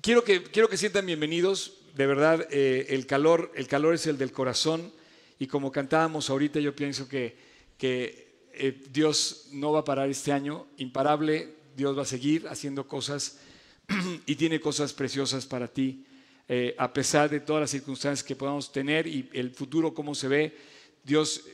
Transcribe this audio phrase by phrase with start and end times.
[0.00, 1.74] quiero que, quiero que sientan bienvenidos.
[1.94, 4.92] De verdad, eh, el, calor, el calor es el del corazón.
[5.38, 7.36] Y como cantábamos ahorita, yo pienso que,
[7.78, 10.66] que eh, Dios no va a parar este año.
[10.78, 13.38] Imparable, Dios va a seguir haciendo cosas
[14.26, 16.04] y tiene cosas preciosas para ti.
[16.48, 20.28] Eh, a pesar de todas las circunstancias que podamos tener y el futuro cómo se
[20.28, 20.56] ve,
[21.02, 21.44] Dios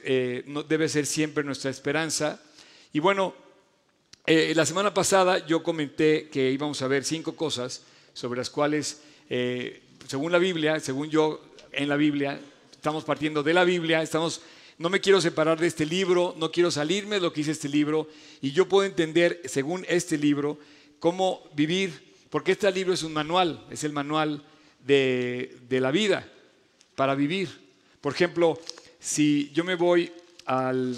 [0.47, 2.41] no, debe ser siempre nuestra esperanza.
[2.93, 3.35] Y bueno,
[4.27, 7.83] la semana pasada yo comenté que íbamos a ver cinco cosas
[8.15, 12.41] sobre las cuales, eh, según la Biblia, según yo en la Biblia,
[12.73, 14.43] estamos partiendo de la Biblia, estamos,
[14.79, 17.69] no me quiero separar de este libro, no quiero salirme de lo que dice este
[17.69, 18.09] libro,
[18.41, 20.59] y yo puedo entender, según este libro,
[20.99, 24.45] cómo vivir, porque este libro es un manual, es el manual
[24.85, 26.29] de, la vida
[26.95, 27.49] para vivir.
[28.01, 28.59] Por ejemplo,
[28.99, 30.13] si yo me voy
[30.47, 30.97] al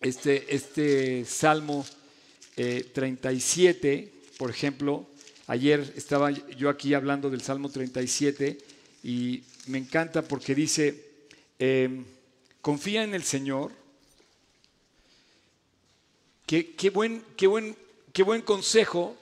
[0.00, 1.84] este, este Salmo
[2.54, 5.06] 37, eh, por ejemplo,
[5.50, 8.56] Ayer estaba yo aquí hablando del Salmo 37
[9.02, 11.10] y me encanta porque dice,
[11.58, 12.04] em,
[12.60, 13.72] confía en el Señor.
[16.46, 17.74] Qué, buen, qué, buen,
[18.12, 19.16] qué buen consejo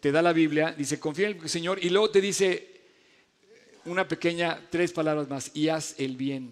[0.00, 0.72] te da la Biblia.
[0.72, 2.66] Dice, confía en el Señor y luego te dice
[3.84, 6.50] una pequeña, tres palabras más, y haz el bien.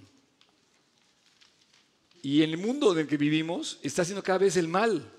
[2.21, 5.11] Y en el mundo en el que vivimos está haciendo cada vez el mal.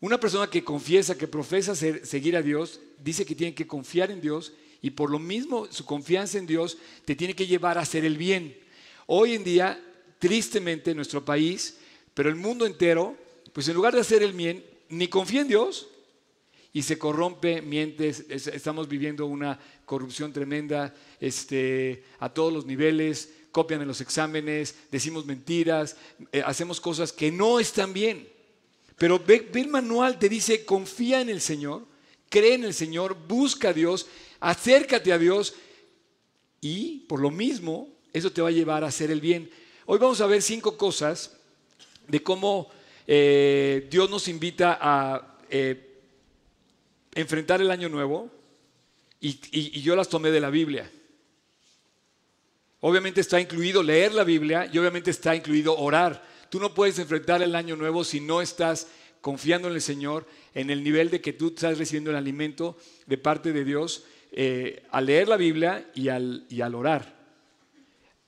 [0.00, 4.20] Una persona que confiesa, que profesa seguir a Dios, dice que tiene que confiar en
[4.20, 8.04] Dios y por lo mismo su confianza en Dios te tiene que llevar a hacer
[8.06, 8.56] el bien.
[9.06, 9.78] Hoy en día,
[10.18, 11.78] tristemente, en nuestro país,
[12.14, 13.14] pero el mundo entero,
[13.52, 15.88] pues en lugar de hacer el bien, ni confía en Dios
[16.72, 23.82] y se corrompe, miente, estamos viviendo una corrupción tremenda este, a todos los niveles, copian
[23.82, 25.96] en los exámenes, decimos mentiras,
[26.32, 28.39] eh, hacemos cosas que no están bien.
[29.00, 31.86] Pero ve, el manual, te dice, confía en el Señor,
[32.28, 34.06] cree en el Señor, busca a Dios,
[34.40, 35.54] acércate a Dios
[36.60, 39.50] y por lo mismo eso te va a llevar a hacer el bien.
[39.86, 41.34] Hoy vamos a ver cinco cosas
[42.08, 42.68] de cómo
[43.06, 46.02] eh, Dios nos invita a eh,
[47.14, 48.30] enfrentar el año nuevo
[49.18, 50.92] y yo las tomé de la Biblia.
[52.80, 56.28] Obviamente está incluido leer la Biblia y obviamente está incluido orar.
[56.50, 58.88] Tú no puedes enfrentar el año nuevo si no estás
[59.20, 63.18] confiando en el Señor, en el nivel de que tú estás recibiendo el alimento de
[63.18, 64.02] parte de Dios
[64.32, 67.14] eh, al leer la Biblia y al, y al, orar.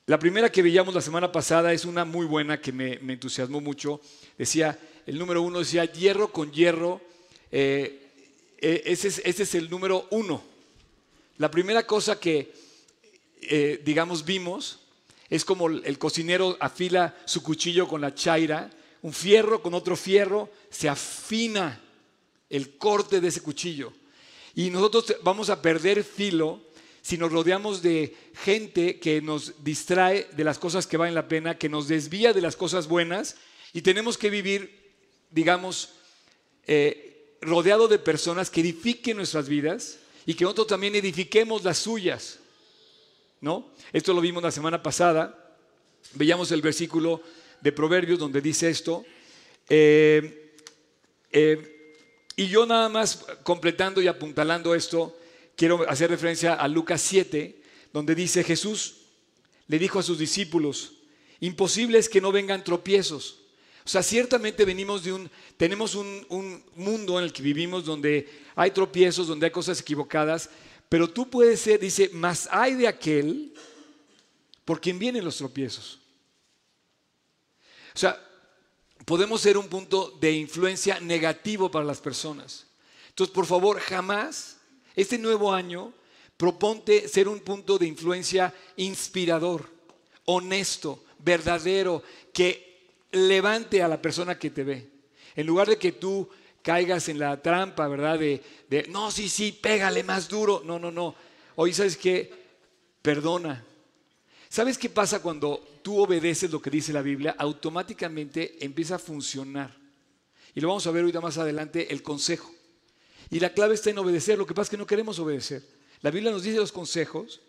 [0.06, 4.00] La primera que veíamos la semana pasada es una muy buena que me, entusiasmó mucho.
[4.38, 7.00] Decía, el número uno decía, hierro con hierro.
[7.50, 8.09] Eh,
[8.59, 10.44] eh, ese, es, ese, es, el número uno.
[11.38, 12.53] La primera cosa que,
[13.84, 14.81] digamos, vimos
[15.32, 18.70] es como el cocinero afila su cuchillo con la chaira,
[19.00, 21.81] un fierro con otro fierro, se afina
[22.50, 23.94] el corte de ese cuchillo.
[24.54, 26.60] Y nosotros vamos a perder filo
[27.00, 31.56] si nos rodeamos de gente que nos distrae de las cosas que valen la pena,
[31.56, 33.37] que nos desvía de las cosas buenas
[33.72, 34.93] y tenemos que vivir,
[35.31, 35.94] digamos,
[36.66, 42.38] eh, rodeado de personas que edifiquen nuestras vidas y que nosotros también edifiquemos las suyas.
[43.42, 43.69] ¿No?
[43.92, 45.58] Esto lo vimos la semana pasada.
[46.14, 47.20] Veíamos el versículo
[47.60, 49.04] de Proverbios donde dice esto.
[49.69, 50.54] Eh,
[51.30, 51.97] eh,
[52.36, 55.19] y yo nada más completando y apuntalando esto,
[55.56, 57.60] quiero hacer referencia a Lucas 7,
[57.92, 58.97] donde dice Jesús
[59.69, 60.94] le dijo a sus discípulos,
[61.41, 63.38] imposible es que no vengan tropiezos.
[63.84, 68.28] O sea, ciertamente venimos de un, tenemos un, un mundo en el que vivimos donde
[68.54, 70.50] hay tropiezos, donde hay cosas equivocadas,
[70.92, 73.54] pero tú puedes ser, dice, más hay de aquel
[74.62, 75.98] por quien vienen los tropiezos.
[77.94, 78.22] O sea,
[79.06, 82.66] podemos ser un punto de influencia negativo para las personas.
[83.08, 84.58] Entonces, por favor, jamás,
[84.94, 85.94] este nuevo año,
[86.36, 89.70] proponte ser un punto de influencia inspirador,
[90.26, 92.02] honesto, verdadero,
[92.34, 94.91] que levante a la persona que te ve.
[95.36, 96.28] En lugar de que tú
[96.62, 98.19] caigas en la trampa, ¿verdad?
[98.19, 98.43] De,
[98.89, 100.62] no, sí, sí, pégale más duro.
[100.64, 101.14] No, no, no.
[101.56, 102.32] Hoy sabes que
[103.03, 103.64] perdona.
[104.49, 107.35] ¿Sabes qué pasa cuando tú obedeces lo que dice la Biblia?
[107.38, 109.75] Automáticamente empieza a funcionar.
[110.55, 112.53] Y lo vamos a ver ahorita más adelante, el consejo.
[113.31, 114.38] Y la clave está en obedecer.
[114.38, 115.67] Lo que pasa es que no queremos obedecer.
[116.03, 117.41] La Biblia nos dice los consejos.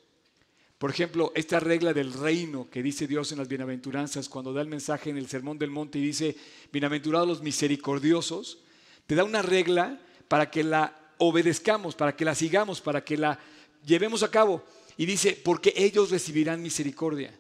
[0.77, 4.67] Por ejemplo, esta regla del reino que dice Dios en las bienaventuranzas, cuando da el
[4.67, 6.35] mensaje en el Sermón del Monte y dice,
[6.71, 8.59] bienaventurados los misericordiosos,
[9.07, 13.39] te da una regla para que la obedezcamos, para que la sigamos, para que la
[13.85, 14.63] llevemos a cabo.
[14.97, 17.33] Y dice, porque ellos recibirán misericordia.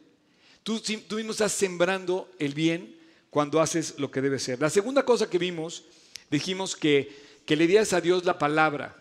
[0.63, 0.81] Tú,
[1.15, 2.95] mismo estás sembrando el bien
[3.29, 4.59] cuando haces lo que debe ser.
[4.61, 5.83] La segunda cosa que vimos,
[6.31, 7.13] dijimos que,
[7.45, 8.99] que le dieras a Dios la palabra.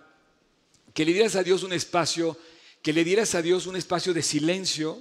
[0.93, 2.37] que le dieras a Dios un espacio,
[2.82, 5.00] que le dieras a Dios un espacio de silencio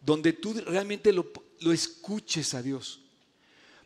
[0.00, 1.30] donde tú realmente lo,
[1.60, 3.00] lo escuches a Dios.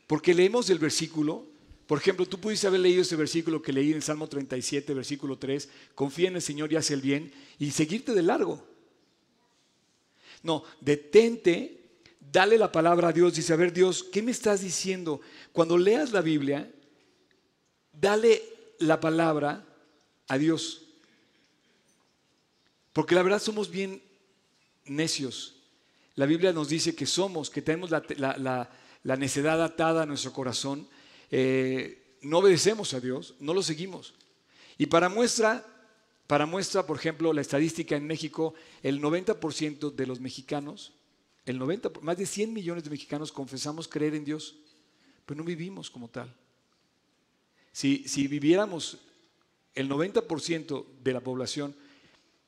[0.06, 1.46] Porque leemos el versículo,
[1.86, 5.38] por ejemplo, tú pudiste haber leído ese versículo que leí en el Salmo 37, versículo
[5.38, 8.66] 3, confía en el Señor y hace el bien, y seguirte de largo.
[10.42, 11.81] No, detente,
[12.20, 15.20] dale la palabra a Dios, dice, a ver Dios, ¿qué me estás diciendo?
[15.52, 16.70] Cuando leas la Biblia,
[17.92, 18.42] dale
[18.78, 19.64] la palabra
[20.28, 20.82] a Dios.
[22.92, 24.02] Porque la verdad somos bien
[24.84, 25.56] necios.
[26.14, 28.70] La Biblia nos dice que somos, que tenemos la,
[29.02, 30.88] necedad atada a nuestro corazón.
[31.36, 34.14] Eh, no obedecemos a Dios, no lo seguimos.
[34.78, 35.66] Y para muestra,
[36.28, 38.54] para muestra, por ejemplo, la estadística en México,
[38.84, 40.92] el 90% de los mexicanos,
[41.44, 44.54] el 90, más de 100 millones de mexicanos confesamos creer en Dios,
[45.26, 46.32] pero no vivimos como tal.
[47.72, 48.98] Si, si viviéramos
[49.75, 51.75] el 90% de la población,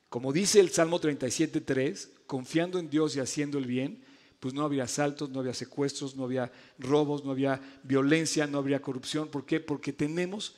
[0.08, 4.05] como dice el Salmo 37.3, confiando en Dios y haciendo el bien,
[4.40, 8.82] pues no había asaltos, no había secuestros, no había robos, no había violencia, no habría
[8.82, 9.28] corrupción.
[9.28, 9.60] ¿Por qué?
[9.60, 10.56] Porque tenemos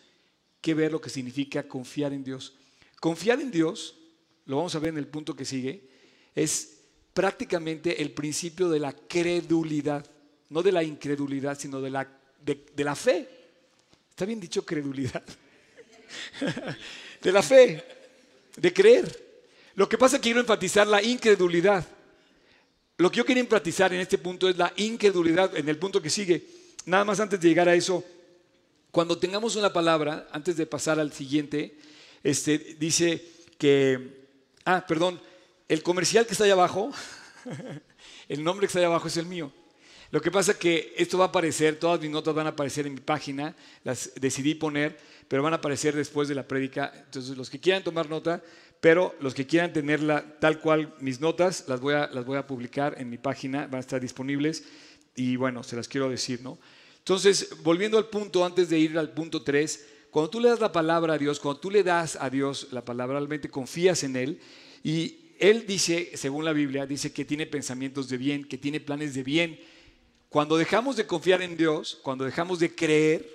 [0.60, 2.54] que ver lo que significa confiar en Dios.
[3.00, 3.96] Confiar en Dios,
[4.46, 5.88] lo vamos a ver en el punto que sigue,
[6.34, 6.78] es
[7.14, 10.04] prácticamente el principio de la credulidad,
[10.50, 12.08] no de la incredulidad, sino de la,
[12.44, 13.28] de, la fe.
[14.10, 15.22] Está bien dicho credulidad.
[17.22, 17.84] de la fe,
[18.56, 19.26] de creer.
[19.74, 21.86] Lo que pasa es que quiero enfatizar la incredulidad.
[22.98, 26.10] Lo que yo quiero enfatizar en este punto es la incredulidad, en el punto que
[26.10, 26.44] sigue.
[26.84, 28.04] Nada más antes de llegar a eso,
[28.90, 31.78] cuando tengamos una palabra, antes de pasar al siguiente,
[32.24, 33.24] este, dice
[33.56, 34.26] que,
[34.64, 35.20] ah, perdón,
[35.68, 36.90] el comercial que está allá abajo,
[38.28, 39.52] el nombre que está allá abajo es el mío.
[40.10, 42.86] Lo que pasa es que esto va a aparecer, todas mis notas van a aparecer
[42.88, 43.54] en mi página,
[43.84, 44.98] las decidí poner,
[45.28, 46.90] pero van a aparecer después de la prédica.
[46.96, 48.42] Entonces, los que quieran tomar nota,
[48.80, 52.46] pero los que quieran tenerla tal cual mis notas, las voy, a, las voy a
[52.46, 54.64] publicar en mi página, van a estar disponibles
[55.16, 56.58] y bueno, se las quiero decir, ¿no?
[56.98, 60.72] Entonces, volviendo al punto, antes de ir al punto 3, cuando tú le das la
[60.72, 64.40] palabra a Dios, cuando tú le das a Dios la palabra, realmente confías en Él
[64.84, 69.14] y Él dice, según la Biblia, dice que tiene pensamientos de bien, que tiene planes
[69.14, 69.58] de bien.
[70.28, 73.26] Cuando dejamos de confiar en Dios, cuando dejamos de creer,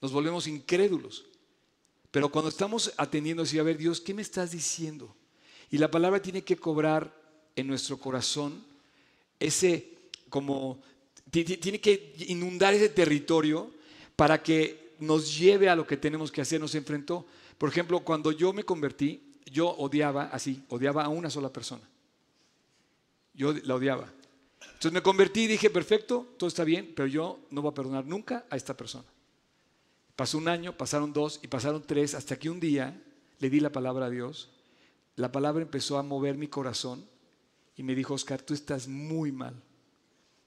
[0.00, 1.24] nos volvemos incrédulos.
[2.12, 5.12] Pero cuando estamos atendiendo así, a ver, Dios, ¿qué me estás diciendo?
[5.70, 7.12] Y la palabra tiene que cobrar
[7.56, 8.62] en nuestro corazón
[9.40, 9.88] ese,
[10.28, 10.78] como,
[11.30, 13.70] tiene que inundar ese territorio
[14.14, 16.60] para que nos lleve a lo que tenemos que hacer.
[16.60, 17.26] Nos enfrentó.
[17.56, 21.88] Por ejemplo, cuando yo me convertí, yo odiaba así, odiaba a una sola persona.
[23.32, 24.12] Yo la odiaba.
[24.60, 28.04] Entonces me convertí y dije, perfecto, todo está bien, pero yo no voy a perdonar
[28.04, 29.06] nunca a esta persona.
[30.16, 33.02] Pasó un año, pasaron dos y pasaron tres, hasta que un día
[33.38, 34.50] le di la palabra a Dios.
[35.16, 37.04] La palabra empezó a mover mi corazón
[37.76, 39.54] y me dijo, Oscar, tú estás muy mal.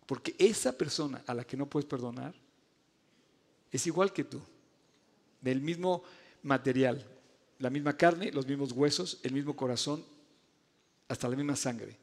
[0.06, 2.34] Porque esa persona a la que no puedes perdonar
[3.72, 4.40] es igual que tú,
[5.42, 6.04] del mismo
[6.44, 7.04] material,
[7.60, 10.04] la misma carne, los mismos huesos, el mismo corazón,
[11.08, 11.98] hasta la misma sangre.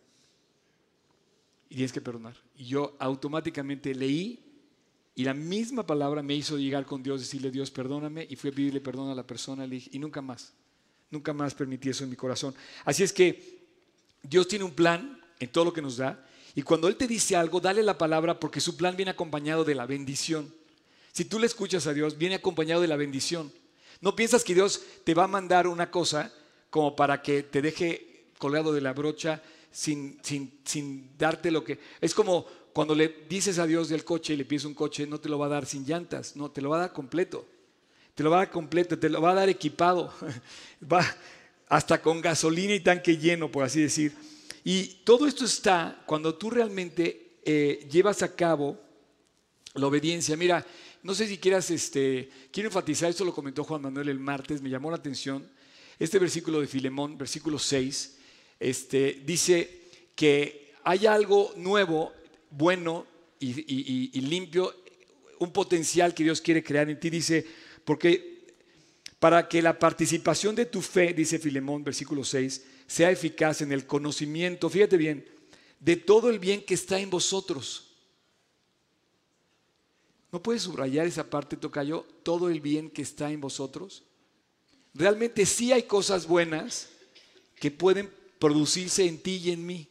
[1.68, 2.36] Y tienes que perdonar.
[2.56, 4.51] Y yo automáticamente leí
[5.14, 8.52] y la misma palabra me hizo llegar con Dios, decirle, Dios, perdóname, y fui a
[8.52, 10.52] pedirle perdón a la persona, y nunca más,
[11.10, 12.54] nunca más permití eso en mi corazón.
[12.84, 13.60] Así es que
[14.22, 17.36] Dios tiene un plan en todo lo que nos da, y cuando Él te dice
[17.36, 20.52] algo, dale la palabra porque su plan viene acompañado de la bendición.
[21.12, 23.52] Si tú le escuchas a Dios, viene acompañado de la bendición.
[24.00, 26.32] No piensas que Dios te va a mandar una cosa
[26.70, 31.78] como para que te deje colgado de la brocha sin, sin, sin darte lo que...
[32.00, 35.20] Es como cuando le dices a Dios del coche y le pides un coche, no
[35.20, 37.46] te lo va a dar sin llantas, no, te lo va a dar completo.
[38.14, 40.12] Te lo va a dar completo, te lo va a dar equipado.
[40.92, 41.02] Va
[41.68, 44.12] hasta con gasolina y tanque lleno, por así decir.
[44.64, 48.78] Y todo esto está cuando tú realmente eh, llevas a cabo
[49.74, 50.36] la obediencia.
[50.36, 50.66] Mira,
[51.02, 54.68] no sé si quieras, este, quiero enfatizar, esto lo comentó Juan Manuel el martes, me
[54.68, 55.50] llamó la atención.
[55.98, 58.18] Este versículo de Filemón, versículo 6,
[58.60, 62.12] este, dice que hay algo nuevo
[62.52, 63.06] bueno
[63.40, 64.74] y, limpio,
[65.38, 67.10] un potencial que Dios quiere crear en ti.
[67.10, 67.44] Dice,
[67.84, 68.46] porque
[69.18, 73.86] para que la participación de tu fe, dice Filemón, versículo 6, sea eficaz en el
[73.86, 75.26] conocimiento, fíjate bien,
[75.80, 77.88] de todo el bien que está en vosotros.
[80.30, 82.06] ¿No puedes subrayar esa parte, Tocayo?
[82.22, 84.02] Todo el bien que está en vosotros.
[84.94, 86.88] Realmente sí hay cosas buenas
[87.56, 89.88] que pueden producirse en ti y en mí.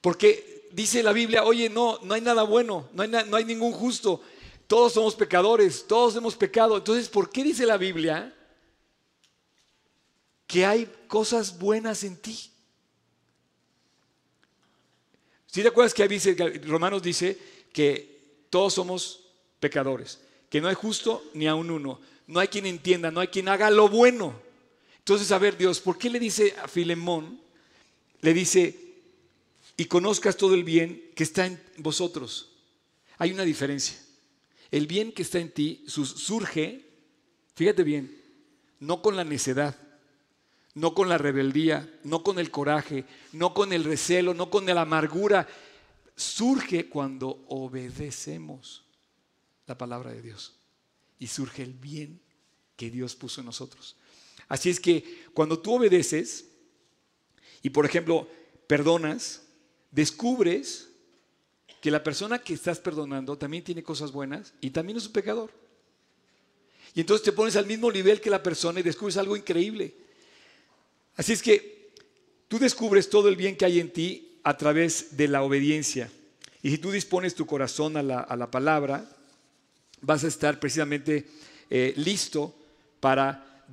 [0.00, 3.72] Porque dice la Biblia, oye, no, no hay nada bueno, no hay, no hay ningún
[3.72, 4.20] justo,
[4.66, 6.76] todos somos pecadores, todos hemos pecado.
[6.76, 8.34] Entonces, ¿por qué dice la Biblia
[10.48, 12.50] que hay cosas buenas en ti.
[15.46, 16.34] Si te acuerdas que dice,
[16.66, 17.38] Romanos dice
[17.72, 19.20] que todos somos
[19.60, 23.28] pecadores, que no hay justo ni a un uno, no hay quien entienda, no hay
[23.28, 24.40] quien haga lo bueno.
[24.98, 27.40] Entonces, a ver, Dios, ¿por qué le dice a Filemón?
[28.22, 28.87] Le dice,
[29.78, 32.50] y conozcas todo el bien que está en vosotros.
[33.16, 33.96] Hay una diferencia.
[34.72, 36.84] El bien que está en ti surge,
[37.54, 38.20] fíjate bien,
[38.80, 39.78] no con la necedad,
[40.74, 44.80] no con la rebeldía, no con el coraje, no con el recelo, no con la
[44.80, 45.46] amargura.
[46.16, 48.84] Surge cuando obedecemos
[49.68, 50.56] la palabra de Dios
[51.20, 52.20] y surge el bien
[52.74, 53.94] que Dios puso en nosotros.
[54.48, 56.46] Así es que cuando tú obedeces
[57.62, 58.28] y, por ejemplo,
[58.66, 59.42] perdonas,
[59.90, 60.88] descubres
[61.80, 65.50] que la persona que estás perdonando también tiene cosas buenas y también es un pecador.
[66.94, 69.94] Y entonces te pones al mismo nivel que la persona y descubres algo increíble.
[71.16, 71.92] Así es que
[72.48, 76.10] tú descubres todo el bien que hay en ti a través de la obediencia.
[76.62, 79.08] Y si tú dispones tu corazón a la, palabra,
[80.00, 81.26] vas a estar precisamente
[81.70, 82.54] eh, listo
[83.00, 83.64] para,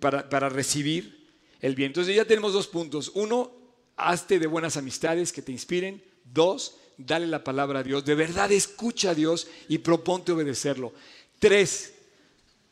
[0.00, 1.28] para, para recibir
[1.60, 1.88] el bien.
[1.90, 3.12] Entonces ya tenemos dos puntos.
[3.14, 3.52] Uno,
[3.96, 6.02] hazte de buenas amistades que te inspiren.
[6.24, 8.04] Dos, dale la palabra a Dios.
[8.04, 10.92] De verdad escucha a Dios y proponte obedecerlo.
[11.38, 11.94] Tres,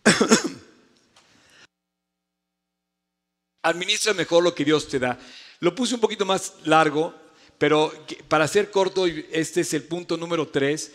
[3.63, 5.19] Administra mejor lo que Dios te da.
[5.61, 7.15] Lo puse un poquito más largo,
[7.59, 7.93] pero
[8.27, 10.91] para ser corto, este es el punto número tres,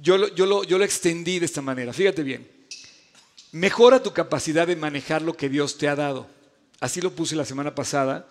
[0.00, 1.92] yo lo, yo, yo lo extendí de esta manera.
[1.92, 2.50] Fíjate bien.
[3.52, 6.26] Mejora tu capacidad de manejar lo que Dios te ha dado.
[6.80, 8.28] Así lo puse la semana pasada.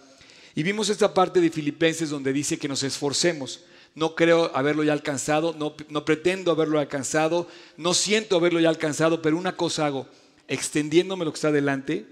[0.55, 3.65] Y vimos esta parte de Filipenses donde dice que nos esforcemos.
[3.93, 7.47] No creo haberlo ya alcanzado, no, no pretendo haberlo alcanzado,
[7.77, 10.07] no siento haberlo ya alcanzado, pero una cosa hago,
[10.47, 12.05] extendiéndome lo que está adelante,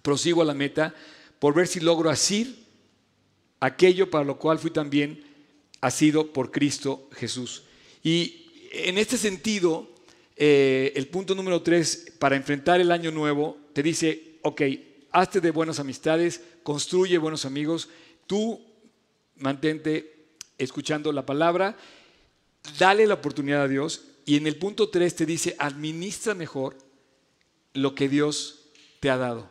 [0.00, 0.94] prosigo a la meta
[1.38, 2.64] por ver si logro asir
[3.60, 5.22] aquello para lo cual fui también
[5.80, 7.64] asido por Cristo Jesús.
[8.02, 9.90] Y en este sentido,
[10.36, 14.62] eh, el punto número tres, para enfrentar el año nuevo, te dice, ok,
[15.12, 17.88] hazte de buenas amistades, construye buenos amigos,
[18.26, 18.60] tú
[19.36, 20.26] mantente
[20.58, 21.76] escuchando la palabra,
[22.78, 26.76] dale la oportunidad a Dios y en el punto tres te dice, administra mejor
[27.74, 28.60] lo que Dios
[29.00, 29.48] te ha dado.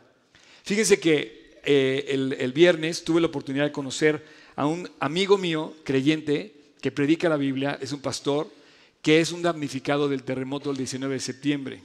[0.64, 4.24] Fíjense que eh, el, viernes tuve la oportunidad de conocer
[4.56, 8.50] a un amigo mío, creyente, que predica la Biblia, es un pastor,
[9.02, 11.82] que es un damnificado del terremoto del 19 de septiembre.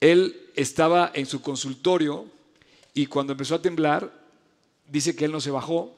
[0.00, 2.26] Él estaba en su consultorio
[2.96, 4.10] y cuando empezó a temblar,
[4.88, 5.94] dice que él no se bajó,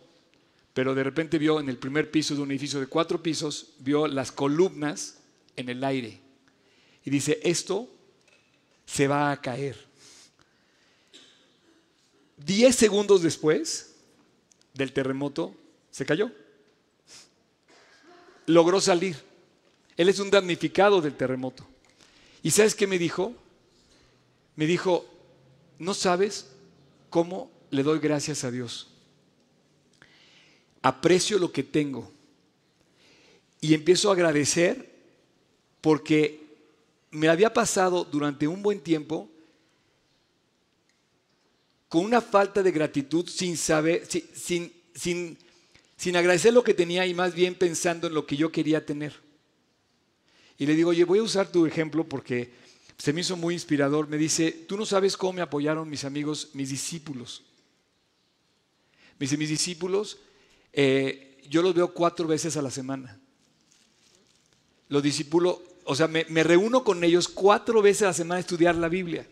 [0.74, 4.08] pero de repente vio en el primer piso de un edificio de cuatro pisos, vio
[4.08, 5.18] las columnas
[5.54, 6.18] en el aire.
[7.04, 7.88] Y dice, esto
[8.84, 9.76] se va a caer.
[12.36, 13.94] Diez segundos después
[14.74, 15.54] del terremoto,
[15.92, 16.32] se cayó.
[18.46, 19.14] Logró salir.
[19.96, 21.64] Él es un damnificado del terremoto.
[22.42, 23.36] ¿Y sabes qué me dijo?
[24.56, 25.06] Me dijo,
[25.78, 26.57] no sabes
[27.10, 28.88] cómo le doy gracias a Dios.
[30.82, 32.10] Aprecio lo que tengo.
[33.60, 34.88] Y empiezo a agradecer
[35.80, 36.40] porque
[37.10, 39.28] me había pasado durante un buen tiempo
[41.88, 45.38] con una falta de gratitud sin saber, sin, sin,
[45.96, 49.14] sin, agradecer lo que tenía y más bien pensando en lo que yo quería tener.
[50.58, 52.50] Y le digo, oye, voy a usar tu ejemplo porque
[52.98, 54.08] se me hizo muy inspirador.
[54.08, 57.42] Me dice, tú no sabes cómo me apoyaron mis amigos, mis discípulos.
[59.18, 60.18] Me dice, mis discípulos,
[60.72, 63.18] eh, yo los veo cuatro veces a la semana.
[64.88, 68.74] Los discípulos, o sea, me, reúno con ellos cuatro veces a la semana a estudiar
[68.74, 69.26] la Biblia.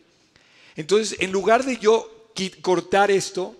[0.77, 2.31] Entonces, en lugar de yo
[2.63, 3.57] cortar esto,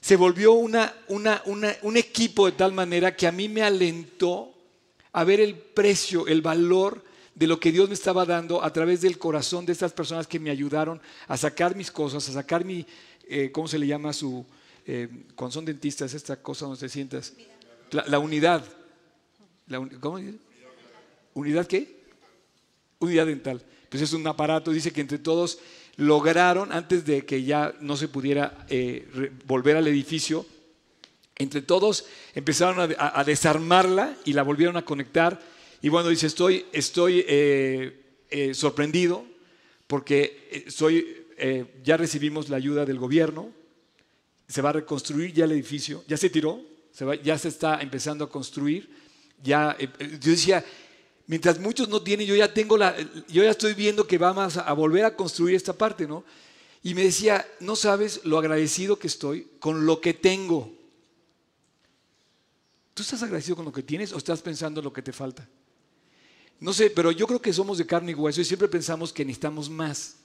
[0.00, 4.54] se volvió una, un equipo de tal manera que a mí me alentó
[5.12, 7.09] a ver el precio, el valor
[7.40, 10.38] de lo que Dios me estaba dando a través del corazón de estas personas que
[10.38, 12.84] me ayudaron a sacar mis cosas, a sacar mi,
[13.26, 14.44] eh, ¿cómo se le llama su,
[14.86, 17.32] eh, cuando son dentistas, esta cosa donde te sientas?
[17.92, 18.62] La, unidad.
[20.00, 20.36] ¿Cómo dice?
[21.32, 22.02] ¿Unidad qué?
[22.98, 23.62] Unidad dental.
[23.88, 25.60] Pues es un aparato, dice que entre todos
[25.96, 30.44] lograron, antes de que ya no se pudiera eh, volver al edificio,
[31.36, 32.04] entre todos
[32.34, 35.40] empezaron a, desarmarla y la volvieron a conectar.
[35.82, 39.24] Y bueno, dice, estoy, estoy eh, eh, sorprendido
[39.86, 41.26] porque soy,
[41.82, 43.50] ya recibimos la ayuda del gobierno,
[44.46, 46.60] se va a reconstruir ya el edificio, ya se tiró,
[47.24, 48.88] ya se está empezando a construir.
[49.42, 50.64] Ya, yo decía,
[51.30, 52.96] Mientras muchos no tienen, yo ya tengo la,
[53.28, 56.24] yo ya estoy viendo que vamos a volver a construir esta parte, ¿no?
[56.82, 60.76] Y me decía, no sabes lo agradecido que estoy con lo que tengo.
[62.94, 65.48] ¿Tú estás agradecido con lo que tienes o estás pensando en lo que te falta?
[66.60, 69.24] No sé, pero yo creo que somos de carne y hueso y siempre pensamos que
[69.24, 70.16] necesitamos más.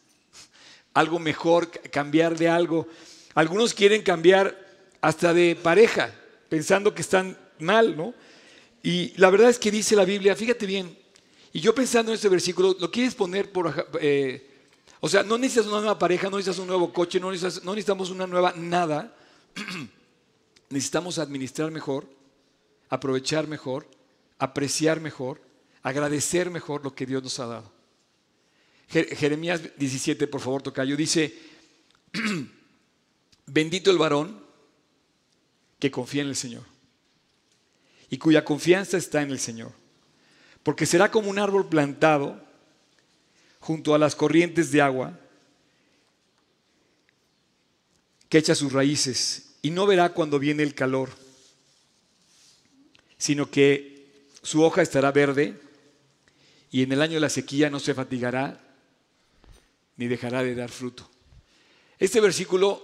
[0.94, 2.88] Algo mejor, cambiar de algo.
[3.34, 4.56] Algunos quieren cambiar
[5.02, 6.14] hasta de pareja,
[6.50, 8.14] pensando que están mal, ¿no?
[8.84, 10.96] Y la verdad es que dice la Biblia, fíjate bien,
[11.56, 13.88] y yo pensando en este versículo, lo quieres poner por...
[14.02, 14.52] Eh,
[15.00, 18.10] o sea, no necesitas una nueva pareja, no necesitas un nuevo coche, no, no necesitamos
[18.10, 19.16] una nueva nada.
[20.70, 22.06] necesitamos administrar mejor,
[22.90, 23.88] aprovechar mejor,
[24.38, 25.40] apreciar mejor,
[25.86, 27.72] agradecer mejor lo que Dios nos ha dado.
[28.90, 31.32] Jeremías 17, por favor, tocayo, dice,
[33.46, 34.44] bendito el varón
[35.78, 36.64] que confía en el Señor
[38.10, 39.74] y cuya confianza está en el Señor,
[40.64, 42.44] porque será como un árbol plantado
[43.60, 45.20] junto a las corrientes de agua
[48.28, 51.12] que echa sus raíces y no verá cuando viene el calor,
[53.20, 55.65] sino que su hoja estará verde
[56.76, 58.60] y en el año de la sequía no se fatigará
[59.96, 61.10] ni dejará de dar fruto.
[61.98, 62.84] Este versículo,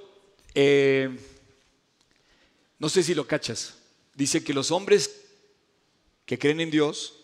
[0.56, 1.10] eh,
[2.80, 3.80] no sé si lo cachas,
[4.16, 5.24] dice que los hombres
[6.26, 7.16] que creen en Dios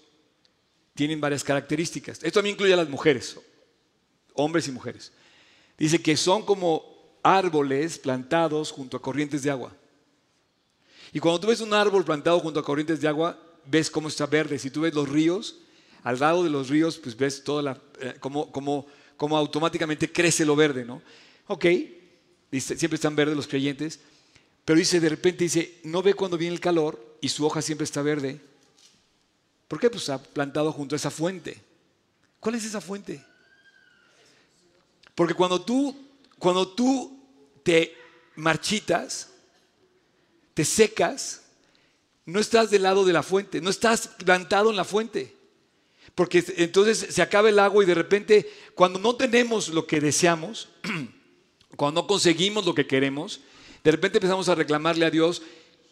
[0.94, 2.18] tienen varias características.
[2.18, 3.38] Esto también incluye a las mujeres,
[4.34, 5.14] hombres y mujeres.
[5.78, 6.84] Dice que son como
[7.24, 9.74] árboles plantados junto a corrientes de agua.
[11.14, 14.26] Y cuando tú ves un árbol plantado junto a corrientes de agua, ves cómo está
[14.26, 14.60] verde.
[14.60, 15.62] Si tú ves los ríos,
[16.04, 18.88] al lado de los ríos, pues ves toda la, eh, cómo,
[19.38, 21.02] automáticamente crece lo verde, ¿no?
[21.48, 21.66] Ok,
[22.52, 24.00] dice, siempre están verdes los creyentes,
[24.66, 27.86] pero dice, de repente dice, no ve cuando viene el calor y su hoja siempre
[27.86, 28.40] está verde.
[29.68, 29.90] ¿Por qué?
[29.90, 31.62] Pues está plantado junto a esa fuente.
[32.40, 33.24] ¿Cuál es esa fuente?
[35.16, 35.96] Porque cuando tú,
[36.38, 37.20] cuando tú
[37.64, 37.96] te
[38.36, 39.30] marchitas,
[40.54, 41.44] te secas,
[42.26, 45.37] no estás del lado de la fuente, no estás plantado en la fuente.
[46.18, 50.68] Porque entonces se acaba el agua y de repente cuando no tenemos lo que deseamos,
[51.78, 53.42] cuando no conseguimos lo que queremos,
[53.84, 55.44] de repente empezamos a reclamarle a Dios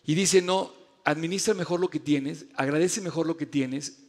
[0.04, 4.00] y dice, no, administra mejor lo que tienes, agradece mejor lo que tienes,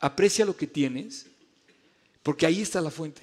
[0.00, 1.26] aprecia lo que tienes,
[2.24, 3.22] porque ahí está la fuente.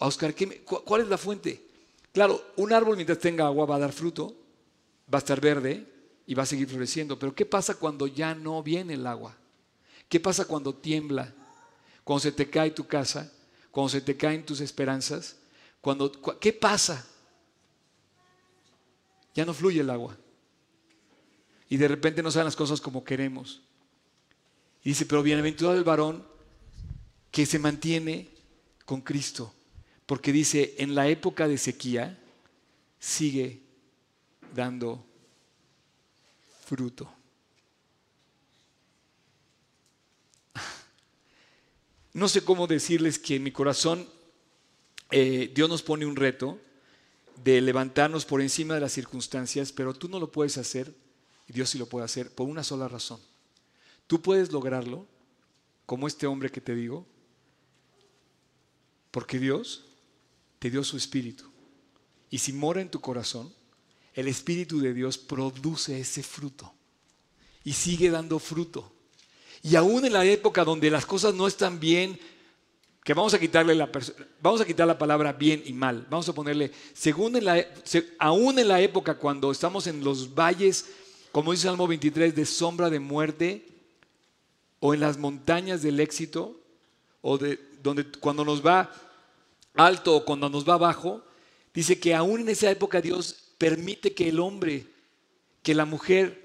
[0.00, 1.64] Oscar, ¿cuál es la fuente?
[2.10, 4.34] Claro, un árbol mientras tenga agua va a dar fruto,
[5.14, 5.86] va a estar verde
[6.26, 9.36] y va a seguir floreciendo, pero ¿qué pasa cuando ya no viene el agua?
[10.08, 11.36] ¿Qué pasa cuando tiembla?
[12.04, 13.32] Cuando se te cae tu casa,
[13.70, 15.36] cuando se te caen tus esperanzas,
[15.80, 17.06] cuando ¿qué pasa?
[19.34, 20.16] Ya no fluye el agua.
[21.68, 23.62] Y de repente no salen las cosas como queremos.
[24.84, 26.26] Y dice, pero bienaventurado el varón
[27.30, 28.28] que se mantiene
[28.84, 29.54] con Cristo.
[30.04, 32.18] Porque dice, en la época de sequía
[32.98, 33.62] sigue
[34.54, 35.04] dando
[36.64, 37.10] fruto.
[42.12, 44.08] No sé cómo decirles que en mi corazón
[45.10, 46.58] eh, Dios nos pone un reto
[47.42, 50.94] de levantarnos por encima de las circunstancias, pero tú no lo puedes hacer
[51.48, 53.20] y Dios sí lo puede hacer por una sola razón.
[54.06, 55.06] Tú puedes lograrlo,
[55.86, 57.06] como este hombre que te digo,
[59.10, 59.86] porque Dios
[60.58, 61.44] te dio su espíritu.
[62.30, 63.52] Y si mora en tu corazón,
[64.14, 66.72] el espíritu de Dios produce ese fruto
[67.64, 68.91] y sigue dando fruto.
[69.62, 72.18] Y aún en la época donde las cosas no están bien,
[73.04, 73.90] que vamos a quitarle la
[74.40, 77.66] vamos a quitar la palabra bien y mal, vamos a ponerle según la
[78.18, 80.86] aún en la época cuando estamos en los valles,
[81.32, 83.66] como dice Salmo 23 de sombra de muerte
[84.78, 86.60] o en las montañas del éxito
[87.22, 88.92] o de donde cuando nos va
[89.74, 91.22] alto o cuando nos va bajo,
[91.74, 94.86] dice que aún en esa época Dios permite que el hombre,
[95.62, 96.41] que la mujer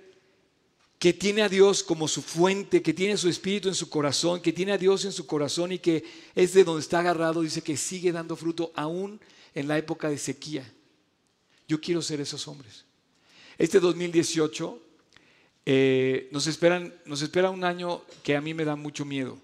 [0.99, 4.53] que tiene a Dios como su fuente, que tiene su espíritu en su corazón, que
[4.53, 7.77] tiene a Dios en su corazón y que es de donde está agarrado, dice que
[7.77, 9.19] sigue dando fruto aún
[9.53, 10.71] en la época de sequía.
[11.67, 12.85] Yo quiero ser esos hombres.
[13.57, 14.81] Este 2018
[15.65, 19.37] eh, nos, espera un año que a mí me da mucho miedo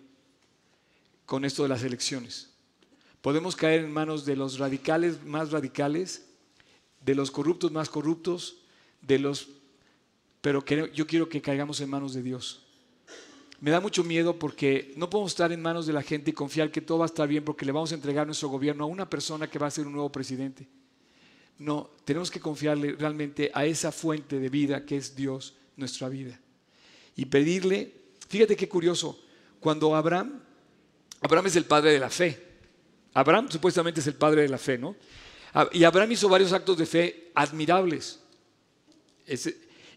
[1.26, 2.50] con esto de las elecciones.
[3.22, 6.26] Podemos caer en manos de los radicales más radicales,
[7.06, 8.58] de los corruptos más corruptos,
[9.02, 9.50] de los
[10.44, 12.60] pero yo quiero que caigamos en manos de Dios.
[13.62, 16.70] Me da mucho miedo porque no podemos estar en manos de la gente y confiar
[16.70, 19.10] que todo va a estar bien porque le vamos a entregar nuestro gobierno a una
[19.10, 20.68] persona que va a ser un nuevo presidente.
[21.60, 26.38] No, tenemos que confiarle realmente a esa fuente de vida que es Dios, nuestra vida.
[27.16, 27.94] Y pedirle,
[28.28, 29.18] fíjate qué curioso,
[29.62, 30.42] cuando Abraham,
[31.22, 32.38] Abraham es el padre de la fe.
[33.14, 34.98] Abraham supuestamente es el padre de la fe, ¿no?
[35.54, 38.20] Ah, y Abraham hizo varios actos de fe admirables.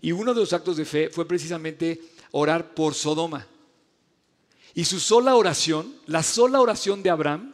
[0.06, 3.44] Y uno de los actos de fe fue precisamente orar por Sodoma.
[4.72, 7.52] Y su sola oración, la sola oración de Abraham,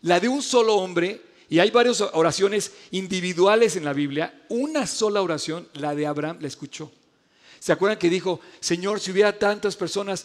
[0.00, 5.20] la de un solo hombre, y hay varias oraciones individuales en la Biblia, una sola
[5.20, 6.90] oración, la de Abraham, la escuchó.
[7.58, 10.24] ¿Se acuerdan que dijo, Señor, si hubiera tantas personas,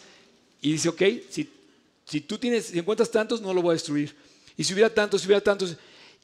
[0.61, 4.15] y dice, ok, si, tú tienes, si encuentras tantos, no lo voy a destruir.
[4.55, 5.75] Y si hubiera tantos, si hubiera tantos,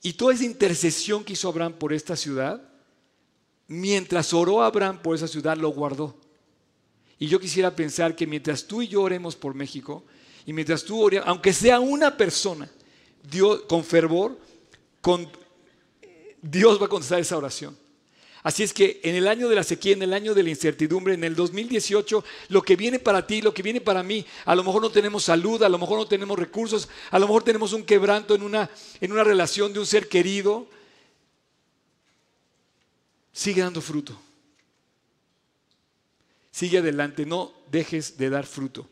[0.01, 2.70] y toda esa intercesión que hizo Abraham por esta ciudad,
[3.71, 6.13] mientras oró Abraham por esa ciudad, lo guardó.
[7.17, 10.03] Y yo quisiera pensar que mientras tú y yo oremos por México,
[10.45, 12.69] y mientras tú ores, aunque sea una persona,
[13.23, 14.37] Dios, con fervor,
[16.41, 17.77] Dios va a contestar esa oración.
[18.43, 21.13] Así es que en el año de la sequía, en el año de la incertidumbre,
[21.13, 24.63] en el 2018, lo que viene para ti, lo que viene para mí, a lo
[24.63, 27.83] mejor no tenemos salud, a lo mejor no tenemos recursos, a lo mejor tenemos un
[27.83, 30.67] quebranto en una, en una relación de un ser querido.
[33.31, 34.19] Sigue dando fruto.
[36.51, 38.89] Sigue adelante, no dejes de dar fruto.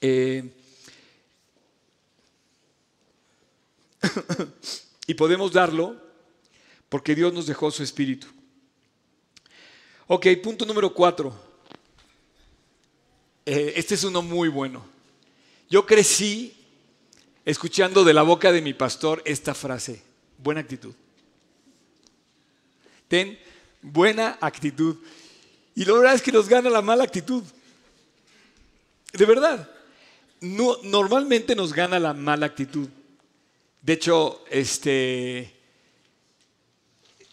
[0.00, 0.52] Eh,
[5.06, 6.00] y podemos darlo
[6.88, 8.26] porque Dios nos dejó su espíritu.
[10.06, 11.34] Ok, punto número cuatro.
[13.44, 14.84] Eh, este es uno muy bueno.
[15.68, 16.54] Yo crecí
[17.44, 20.02] escuchando de la boca de mi pastor esta frase,
[20.38, 20.94] buena actitud.
[23.12, 23.38] Ten
[23.82, 24.96] buena actitud.
[25.74, 27.42] Y la verdad es que nos gana la mala actitud.
[29.12, 29.68] De verdad.
[30.40, 32.88] No, normalmente nos gana la mala actitud.
[33.82, 35.52] De hecho, este,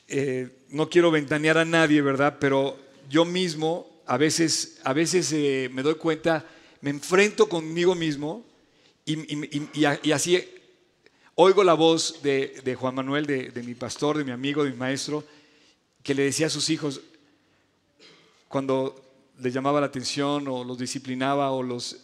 [0.09, 2.35] eh, no quiero ventanear a nadie, ¿verdad?
[2.41, 2.77] Pero
[3.09, 6.45] yo mismo a veces, a veces eh, me doy cuenta,
[6.81, 8.45] me enfrento conmigo mismo
[9.05, 10.43] y, así
[11.35, 15.23] oigo la voz de, Juan Manuel, de, mi pastor, de mi amigo, de mi maestro,
[16.09, 17.01] que le decía a sus hijos,
[18.47, 18.99] cuando
[19.41, 21.97] les llamaba la atención o los disciplinaba o, los,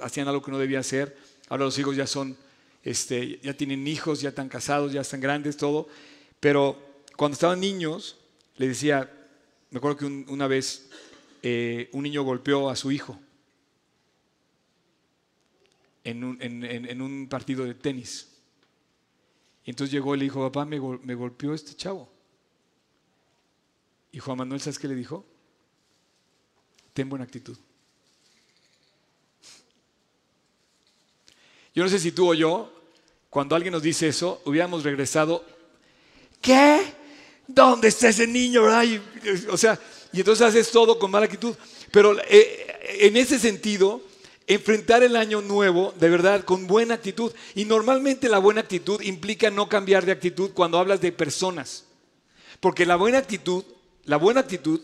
[0.00, 1.18] hacían algo que no debía hacer,
[1.48, 2.36] ahora los hijos ya son,
[2.84, 5.88] este, ya tienen hijos, ya están casados, ya están grandes, todo,
[6.38, 6.78] pero
[7.16, 8.16] cuando estaban niños,
[8.58, 9.10] le decía,
[9.72, 10.88] me acuerdo que una vez
[11.42, 13.18] eh, un niño golpeó a su hijo
[16.04, 18.28] en un, partido de tenis.
[19.64, 22.17] Y entonces llegó y le dijo, papá, me, me golpeó este chavo.
[24.12, 25.24] Y Juan Manuel, ¿sabes qué le dijo?
[26.92, 27.56] Ten buena actitud.
[31.74, 32.72] Yo no sé si tú o yo,
[33.30, 35.44] cuando alguien nos dice eso, hubiéramos regresado,
[36.40, 36.98] ¿qué?
[37.48, 38.62] ¿dónde está ese niño?
[39.50, 39.80] o sea,
[40.12, 41.56] y entonces haces todo con mala actitud.
[41.90, 44.02] Pero eh, en ese sentido,
[44.46, 47.32] enfrentar el año nuevo de verdad con buena actitud.
[47.54, 51.84] Y normalmente la buena actitud implica no cambiar de actitud cuando hablas de personas.
[52.60, 53.64] Porque la buena actitud,
[54.08, 54.80] la buena actitud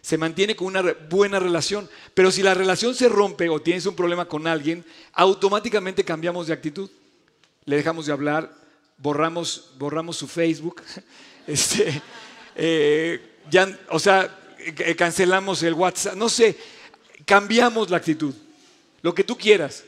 [0.00, 1.88] se mantiene con una buena relación.
[2.14, 6.54] Pero si la relación se rompe o tienes un problema con alguien, automáticamente cambiamos de
[6.54, 6.90] actitud.
[7.66, 8.52] Le dejamos de hablar,
[8.96, 10.82] borramos, borramos su Facebook,
[11.46, 12.00] Este,
[12.54, 13.20] eh,
[13.50, 16.56] ya, o sea, eh, cancelamos el WhatsApp, no sé,
[17.24, 18.34] cambiamos la actitud,
[19.02, 19.84] lo que tú quieras.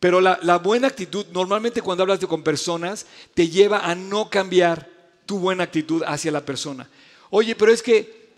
[0.00, 4.88] Pero la, buena actitud, normalmente cuando hablas con personas, te lleva a no cambiar
[5.26, 6.88] tu buena actitud hacia la persona.
[7.30, 8.30] Oye, pero es que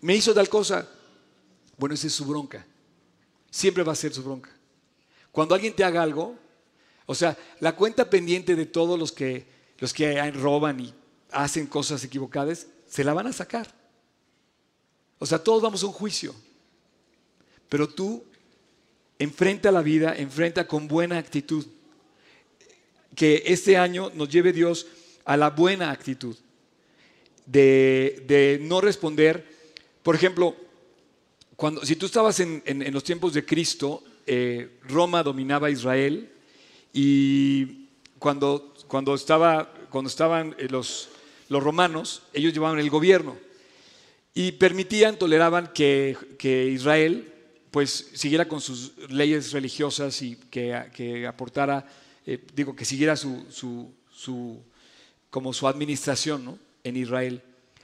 [0.00, 0.88] me hizo tal cosa.
[1.76, 2.64] Bueno, esa es su bronca.
[3.50, 4.50] Siempre va a ser su bronca.
[5.32, 6.36] Cuando alguien te haga algo,
[7.06, 10.94] o sea, la cuenta pendiente de todos los que los que roban y
[11.32, 13.74] hacen cosas equivocadas, se la van a sacar.
[15.18, 16.34] O sea, todos vamos a un juicio.
[17.68, 18.24] Pero tú
[19.18, 21.66] enfrenta la vida, enfrenta con buena actitud.
[23.14, 24.86] Que este año nos lleve Dios
[25.24, 26.36] a la buena actitud.
[27.50, 29.46] De, no responder.
[30.02, 30.56] Por ejemplo,
[31.56, 36.30] cuando, si tú estabas en, los tiempos de Cristo, eh, Roma dominaba Israel
[36.92, 37.86] y
[38.18, 41.10] cuando cuando, estaba, cuando estaban eh, los,
[41.48, 43.36] los romanos, ellos llevaban el gobierno
[44.34, 46.16] y permitían, toleraban que,
[46.74, 47.32] Israel
[47.70, 51.86] pues siguiera con sus leyes religiosas y que, aportara,
[52.26, 54.60] eh, digo, que siguiera su, su,
[55.30, 57.42] como su administración en Israel.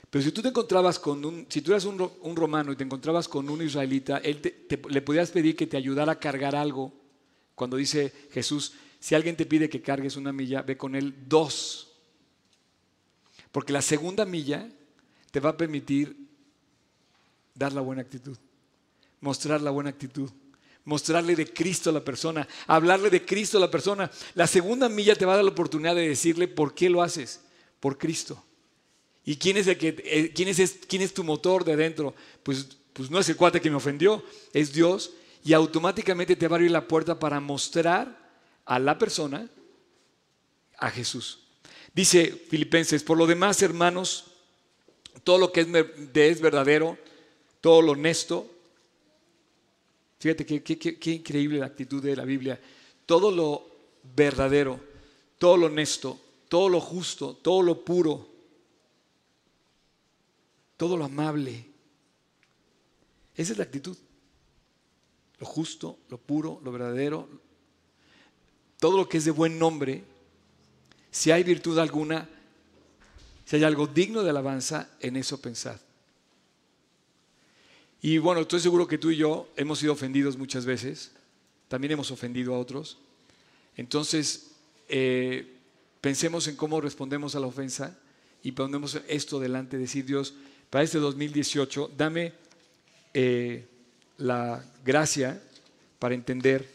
[0.09, 3.27] Pero si tú te encontrabas con un, si tú eras un, romano y te encontrabas
[3.27, 4.41] con un israelita, él
[4.89, 6.93] le podías pedir que te ayudara a cargar algo.
[7.55, 11.91] Cuando dice Jesús, si alguien te pide que cargues una milla, ve con él dos.
[13.51, 14.69] Porque la segunda milla
[15.31, 16.15] te va a permitir
[17.53, 18.37] dar la buena actitud,
[19.19, 20.29] mostrar la buena actitud,
[20.85, 24.09] mostrarle de Cristo a la persona, hablarle de Cristo a la persona.
[24.35, 27.41] La segunda milla te va a dar la oportunidad de decirle por qué lo haces,
[27.79, 28.41] por Cristo.
[29.27, 32.15] ¿Y quién es, el que, eh, quién es, quién es tu motor de adentro?
[32.43, 35.11] Pues, pues no es el cuate que me ofendió, es Dios.
[35.43, 38.17] Y automáticamente te va a abrir la puerta para mostrar
[38.63, 39.49] a la persona
[40.77, 41.39] a Jesús.
[41.93, 44.27] Dice Filipenses, por lo demás, hermanos,
[45.25, 45.67] todo lo que es,
[46.13, 46.97] es verdadero,
[47.59, 48.49] todo lo honesto,
[50.19, 52.59] Fíjate qué, increíble la actitud de la Biblia.
[53.05, 53.67] Todo lo
[54.15, 54.79] verdadero,
[55.37, 58.27] todo lo honesto, todo lo justo, todo lo puro,
[60.77, 61.65] todo lo amable.
[63.35, 63.97] Esa es la actitud.
[65.39, 67.29] Lo justo, lo puro, lo verdadero,
[68.79, 70.03] todo lo que es de buen nombre.
[71.11, 72.27] Si hay virtud alguna,
[73.45, 75.79] si hay algo digno de alabanza, en eso pensad.
[78.01, 81.11] Y bueno, estoy seguro que tú y yo hemos sido ofendidos muchas veces,
[81.67, 82.99] también hemos ofendido a otros.
[83.75, 84.51] Entonces,
[84.87, 85.57] eh,
[86.01, 87.99] pensemos en cómo respondemos a la ofensa
[88.43, 90.35] y ponemos esto delante, decir Dios,
[90.69, 92.33] para este 2018, dame
[93.13, 93.65] eh,
[94.17, 95.41] la gracia
[95.99, 96.67] para entender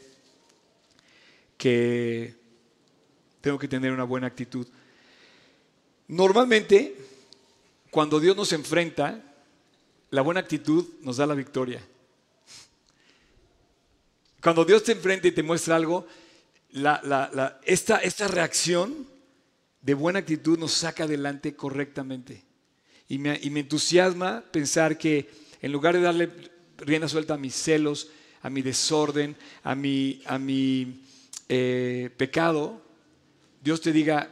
[1.59, 2.35] que
[3.41, 4.67] tengo que tener una buena actitud.
[6.09, 6.97] Normalmente,
[7.91, 9.23] cuando Dios nos enfrenta,
[10.11, 11.83] la buena actitud nos da la victoria.
[14.43, 16.07] Cuando Dios te enfrenta y te muestra algo,
[17.65, 19.07] esta, esta reacción
[19.81, 22.43] de buena actitud nos saca adelante correctamente.
[23.13, 25.29] Y me, entusiasma pensar que
[25.61, 26.31] en lugar de darle
[26.79, 28.09] rienda suelta a mis celos,
[28.41, 31.03] a mi desorden, a mi, a mi
[31.47, 32.81] eh, pecado,
[33.63, 34.31] Dios te diga,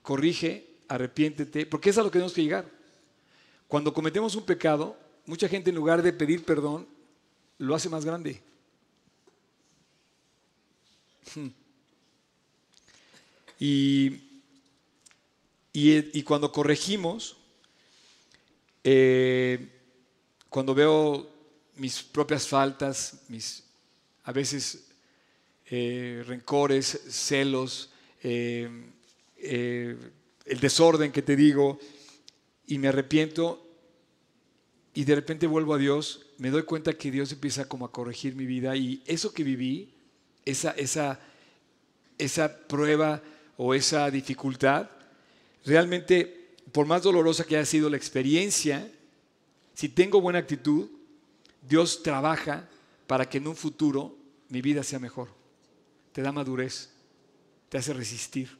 [0.00, 2.70] corrige, arrepiéntete, porque es a lo que tenemos que llegar.
[3.66, 6.86] Cuando cometemos un pecado, mucha gente en lugar de pedir perdón,
[7.58, 8.40] lo hace más grande.
[11.34, 11.48] Hmm.
[13.58, 14.20] Y,
[15.72, 17.39] y, cuando corregimos,
[18.84, 19.68] eh,
[20.48, 21.28] cuando veo
[21.76, 23.64] mis propias faltas, mis
[24.24, 24.88] a veces
[25.66, 27.90] eh, rencores, celos,
[28.22, 28.68] eh,
[29.36, 31.78] el desorden que te digo,
[32.66, 33.66] y me arrepiento
[34.94, 38.34] y de repente vuelvo a Dios, me doy cuenta que Dios empieza como a corregir
[38.34, 39.94] mi vida y eso que viví,
[40.44, 41.20] esa, esa,
[42.18, 43.22] esa prueba
[43.56, 44.90] o esa dificultad,
[45.64, 46.39] realmente,
[46.72, 48.90] por más dolorosa que haya sido la experiencia,
[49.74, 50.88] si tengo buena actitud,
[51.62, 52.68] Dios trabaja
[53.06, 54.16] para que en un futuro
[54.48, 55.28] mi vida sea mejor.
[56.12, 56.90] Te da madurez,
[57.68, 58.58] te hace resistir.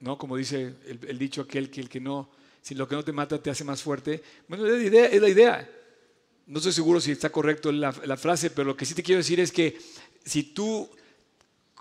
[0.00, 0.18] ¿no?
[0.18, 2.30] Como dice el, dicho aquel que el que no,
[2.62, 4.22] si lo que no te mata te hace más fuerte.
[4.48, 5.06] Bueno, es la idea.
[5.06, 5.70] Es la idea.
[6.46, 9.18] No estoy seguro si está correcto la, la frase, pero lo que sí te quiero
[9.18, 9.78] decir es que
[10.24, 10.90] si tú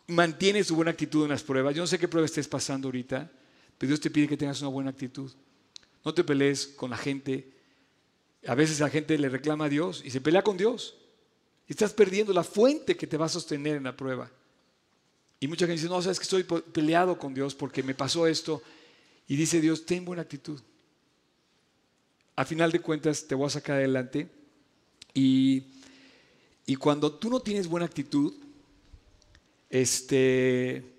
[0.07, 3.31] mantienes tu buena actitud en las pruebas, yo no sé qué prueba estés pasando ahorita,
[3.79, 5.31] pero Dios te pide que tengas una buena actitud.
[6.03, 7.49] No te pelees con la gente.
[8.45, 10.95] A veces la gente le reclama a Dios y se pelea con Dios.
[11.65, 14.29] Y estás perdiendo la fuente que te va a sostener en la prueba.
[15.39, 18.61] Y mucha gente dice, no, sabes que estoy peleado con Dios porque me pasó esto.
[19.29, 20.59] Y dice Dios, ten buena actitud.
[22.35, 24.27] Al final de cuentas te voy a sacar adelante.
[25.13, 25.63] Y,
[26.65, 28.33] y cuando tú no tienes buena actitud,
[29.69, 30.98] este,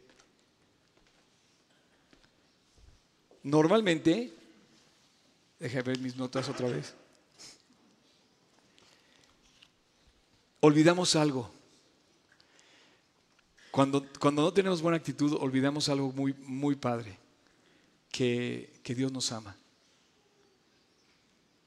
[3.42, 4.32] normalmente,
[5.58, 6.94] déjame ver mis notas otra vez.
[10.60, 11.50] Olvidamos algo.
[13.70, 17.16] Cuando, cuando no tenemos buena actitud, olvidamos algo muy, muy padre,
[18.10, 19.56] que, que Dios nos ama.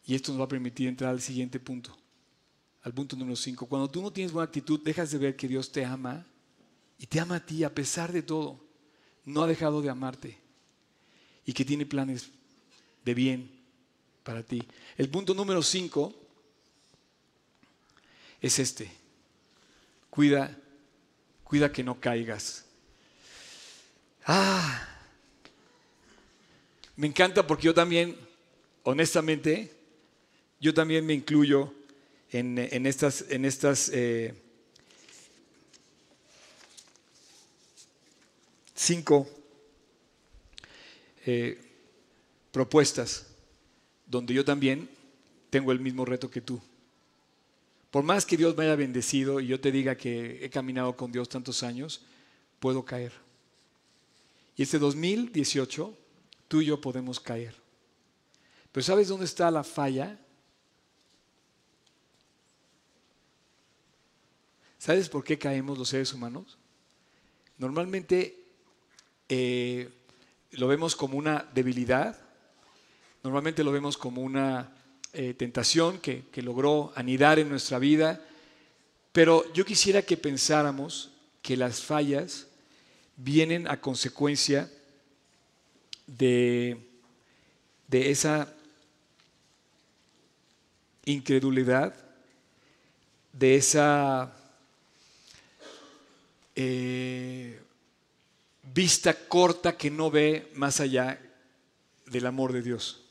[0.06, 1.98] Y esto nos va a permitir entrar al siguiente punto,
[2.84, 3.66] al punto número 5.
[3.68, 6.26] Cuando tú no tienes buena actitud, dejas de ver que Dios te ama
[7.00, 8.60] y te ama a ti a pesar de todo.
[9.24, 10.43] No ha dejado de amarte
[11.46, 12.30] y que tiene planes
[13.04, 13.50] de bien
[14.24, 14.64] para ti.
[14.98, 16.14] El punto número 5
[18.42, 18.92] es este.
[20.10, 20.58] Cuida
[21.54, 22.66] cuida que no caigas.
[24.26, 24.88] Ah,
[26.96, 28.18] me encanta porque yo también,
[28.82, 29.72] honestamente,
[30.60, 31.72] yo también me incluyo
[32.32, 34.34] en, estas, en estas eh,
[38.74, 39.30] cinco
[41.26, 41.60] eh,
[42.52, 43.28] propuestas
[44.06, 44.90] donde yo también
[45.50, 46.62] tengo el mismo reto que tú.
[47.92, 51.12] Por más que Dios me haya bendecido y yo te diga que he caminado con
[51.12, 52.02] Dios tantos años,
[52.60, 53.14] puedo caer.
[54.56, 55.96] Y este 2018,
[56.48, 57.56] tú y yo podemos caer.
[58.72, 60.20] Pero ¿sabes dónde está la falla?
[64.80, 66.58] ¿Sabes por qué caemos los seres humanos?
[67.58, 68.44] Normalmente
[69.30, 69.90] eh,
[70.54, 72.18] lo vemos como una debilidad,
[73.24, 74.72] normalmente lo vemos como una
[75.14, 78.22] eh, tentación que, que logró anidar en nuestra vida,
[79.12, 81.12] pero yo quisiera que pensáramos
[81.42, 82.48] que las fallas
[83.18, 84.72] vienen a consecuencia
[86.08, 86.78] de,
[87.88, 88.54] de esa
[91.06, 91.96] incredulidad,
[93.34, 94.34] de esa
[96.56, 97.60] eh,
[98.64, 101.20] vista corta que no ve más allá
[102.06, 103.02] del amor de Dios.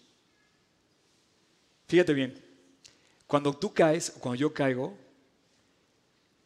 [1.88, 2.42] Fíjate bien,
[3.26, 4.96] cuando tú caes, cuando yo caigo,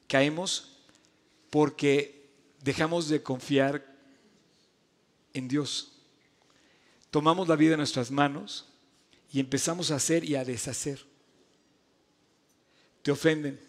[0.08, 0.76] caemos
[1.50, 2.30] porque
[2.62, 3.84] dejamos de confiar
[5.32, 5.92] en Dios.
[7.10, 8.66] Tomamos la vida en nuestras manos
[9.32, 11.04] y empezamos a hacer y a deshacer.
[13.02, 13.60] Te ofenden,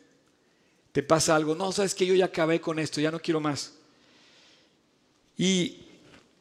[0.91, 3.76] te pasa algo, no, sabes que yo ya acabé con esto, ya no quiero más.
[5.37, 5.77] Y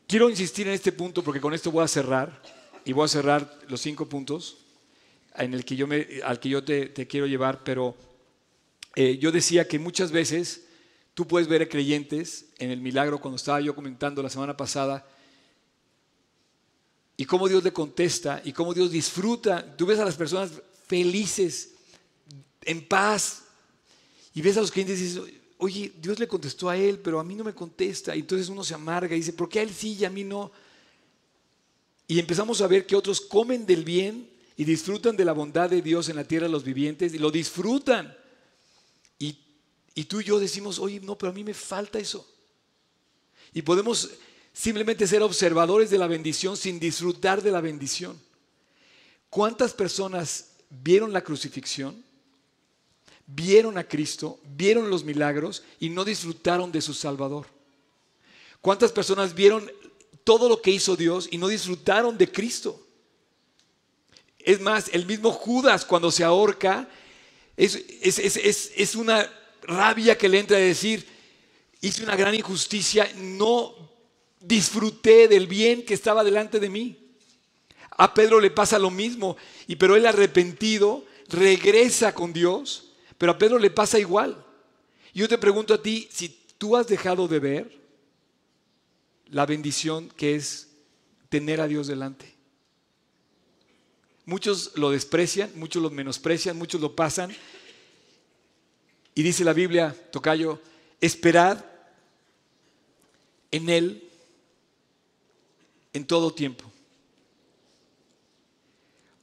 [0.06, 2.42] quiero insistir en este punto porque con esto voy a cerrar
[2.84, 4.58] y voy a cerrar los cinco puntos
[5.36, 5.86] en el que yo
[6.24, 7.94] al que yo te, quiero llevar, pero
[8.94, 10.66] eh, yo decía que muchas veces
[11.12, 15.06] tú puedes ver a creyentes en el milagro cuando estaba yo comentando la semana pasada
[17.18, 19.76] y cómo Dios le contesta y cómo Dios disfruta.
[19.76, 20.50] Tú ves a las personas
[20.86, 21.72] felices,
[22.62, 23.44] en paz,
[24.34, 25.22] y ves a los clientes y dices,
[25.58, 28.14] oye, Dios le contestó a él, pero a mí no me contesta.
[28.14, 30.24] Y entonces uno se amarga y dice, ¿por qué a él sí y a mí
[30.24, 30.52] no?
[32.08, 35.82] Y empezamos a ver que otros comen del bien y disfrutan de la bondad de
[35.82, 38.16] Dios en la tierra de los vivientes y lo disfrutan.
[39.18, 39.38] Y,
[39.94, 42.26] y tú y yo decimos, oye, no, pero a mí me falta eso.
[43.52, 44.10] Y podemos
[44.52, 48.18] simplemente ser observadores de la bendición sin disfrutar de la bendición.
[49.28, 52.05] ¿Cuántas personas vieron la crucifixión?
[53.26, 57.46] Vieron a Cristo, vieron los milagros y no disfrutaron de su Salvador.
[58.60, 59.70] ¿Cuántas personas vieron
[60.24, 62.84] todo lo que hizo Dios y no disfrutaron de Cristo?
[64.38, 66.88] Es más, el mismo Judas cuando se ahorca,
[67.56, 69.28] es, es, una
[69.62, 71.06] rabia que le entra a decir,
[71.80, 73.74] hice una gran injusticia, no
[74.40, 76.96] disfruté del bien que estaba delante de mí.
[77.90, 79.36] A Pedro le pasa lo mismo,
[79.66, 82.85] y pero él arrepentido regresa con Dios
[83.18, 84.44] pero a Pedro le pasa igual.
[85.14, 87.80] Yo te pregunto a ti, si tú has dejado de ver
[89.28, 90.68] la bendición que es
[91.28, 92.34] tener a Dios delante.
[94.24, 97.34] Muchos lo desprecian, muchos lo menosprecian, muchos lo pasan.
[99.14, 100.60] Y dice la Biblia, Tocayo,
[101.00, 101.64] esperad
[103.50, 104.10] en Él
[105.92, 106.64] en todo tiempo.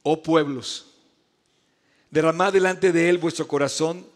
[0.02, 0.93] Oh pueblos,
[2.14, 4.06] Derramad delante de Él vuestro corazón.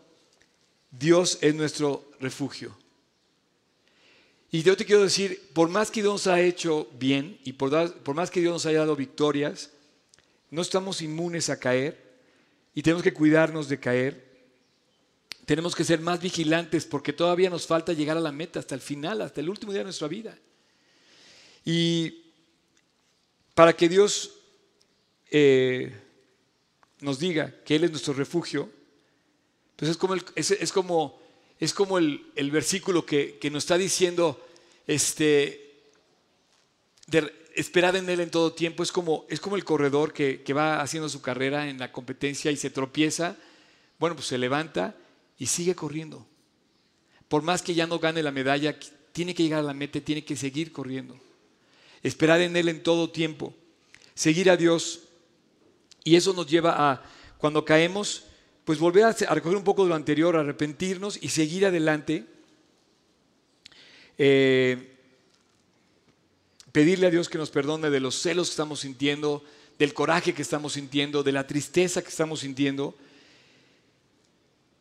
[0.88, 2.78] Dios es nuestro refugio.
[4.52, 7.92] Y yo te quiero decir, por más que Dios nos ha hecho bien y por,
[8.04, 9.70] por más que Dios nos haya dado victorias,
[10.48, 12.20] no estamos inmunes a caer
[12.72, 14.28] y tenemos que cuidarnos de caer.
[15.44, 18.80] Tenemos que ser más vigilantes porque todavía nos falta llegar a la meta hasta el
[18.80, 20.38] final, hasta el último día de nuestra vida.
[21.64, 22.26] Y
[23.56, 24.36] para que Dios
[25.32, 26.07] eh,
[27.00, 28.70] nos diga que Él es nuestro refugio,
[29.76, 31.20] pues es como el, es, como,
[31.60, 34.44] es como el, versículo que, nos está diciendo,
[34.86, 35.82] este,
[37.54, 40.80] esperad en Él en todo tiempo, es como, es como el corredor que, que va
[40.80, 43.36] haciendo su carrera en la competencia y se tropieza,
[43.98, 44.96] bueno, pues se levanta
[45.38, 46.26] y sigue corriendo.
[47.28, 48.76] Por más que ya no gane la medalla,
[49.12, 51.18] tiene que llegar a la meta, tiene que seguir corriendo.
[52.02, 53.54] Esperar en Él en todo tiempo.
[54.14, 55.07] Seguir a Dios
[56.04, 57.02] y eso nos lleva a,
[57.38, 58.24] cuando caemos,
[58.64, 62.26] pues volver a, recoger un poco de lo anterior, arrepentirnos y seguir adelante.
[64.18, 64.96] Eh,
[66.72, 69.44] pedirle a Dios que nos perdone de los celos que estamos sintiendo,
[69.78, 72.94] del coraje que estamos sintiendo, de la tristeza que estamos sintiendo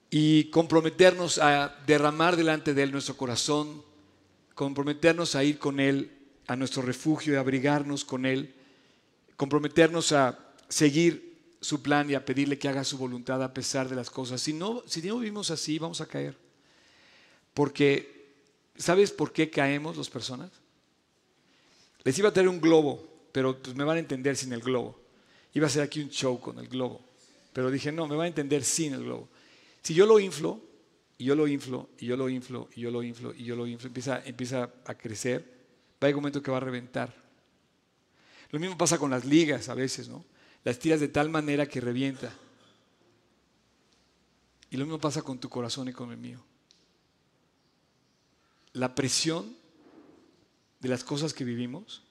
[0.09, 3.83] y comprometernos a derramar delante de Él nuestro corazón,
[4.55, 6.11] comprometernos a ir con Él
[6.47, 8.53] a nuestro refugio y abrigarnos con Él,
[9.35, 13.95] comprometernos a seguir su plan y a pedirle que haga su voluntad a pesar de
[13.95, 14.41] las cosas.
[14.41, 16.37] Si no, si no vivimos así, vamos a caer.
[17.53, 18.35] Porque,
[18.75, 20.51] ¿sabes por qué caemos las personas?
[22.03, 24.99] Les iba a traer un globo, pero pues me van a entender sin el globo.
[25.53, 27.01] Iba a hacer aquí un show con el globo.
[27.53, 29.27] Pero dije, no, me van a entender sin el globo.
[29.81, 30.61] Si yo lo inflo,
[31.17, 33.65] y yo lo inflo, y yo lo inflo, y yo lo inflo, y yo lo
[33.65, 35.43] inflo, empieza, empieza a crecer,
[36.01, 37.13] va a un momento que va a reventar.
[38.51, 40.23] Lo mismo pasa con las ligas a veces, ¿no?
[40.67, 42.29] Las tiras de tal manera que revienta.
[44.69, 46.43] Y lo mismo pasa con tu corazón y con el mío.
[48.73, 49.55] la presión
[50.81, 52.03] de las cosas que vivimos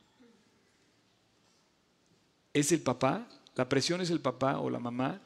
[2.55, 5.21] es el papá, la presión es el papá o la mamá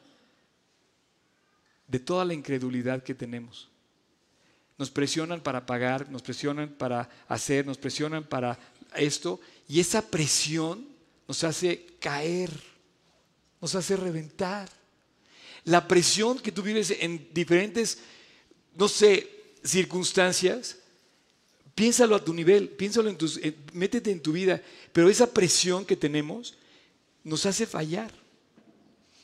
[1.87, 3.69] de toda la incredulidad que tenemos.
[4.77, 8.59] Nos presionan para pagar, nos presionan para hacer, nos presionan para
[8.93, 10.85] esto, y esa presión
[11.29, 12.70] nos hace caer,
[13.61, 14.69] nos hace reventar.
[15.63, 17.99] La presión que tú vives en diferentes,
[18.75, 19.29] no sé,
[19.63, 20.77] circunstancias,
[21.75, 23.39] piénsalo a tu nivel, piénsalo en tus,
[23.73, 26.55] métete en tu vida, pero esa presión que tenemos
[27.23, 28.11] nos hace fallar.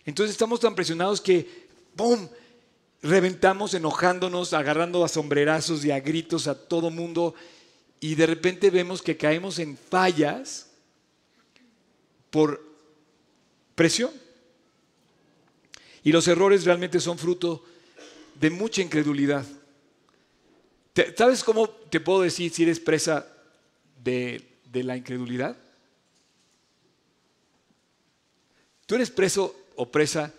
[0.05, 2.29] Entonces estamos tan presionados que, ¡pum!,
[3.01, 7.35] reventamos enojándonos, agarrando a sombrerazos y a gritos a todo mundo
[7.99, 10.67] y de repente vemos que caemos en fallas
[12.29, 12.63] por
[13.75, 14.11] presión.
[16.07, 17.65] Y los errores realmente son fruto
[18.39, 19.45] de mucha incredulidad.
[21.17, 23.27] ¿Sabes cómo te puedo decir si eres presa
[24.01, 24.41] de,
[24.71, 25.57] la incredulidad?
[28.85, 30.31] ¿Tú eres preso o presa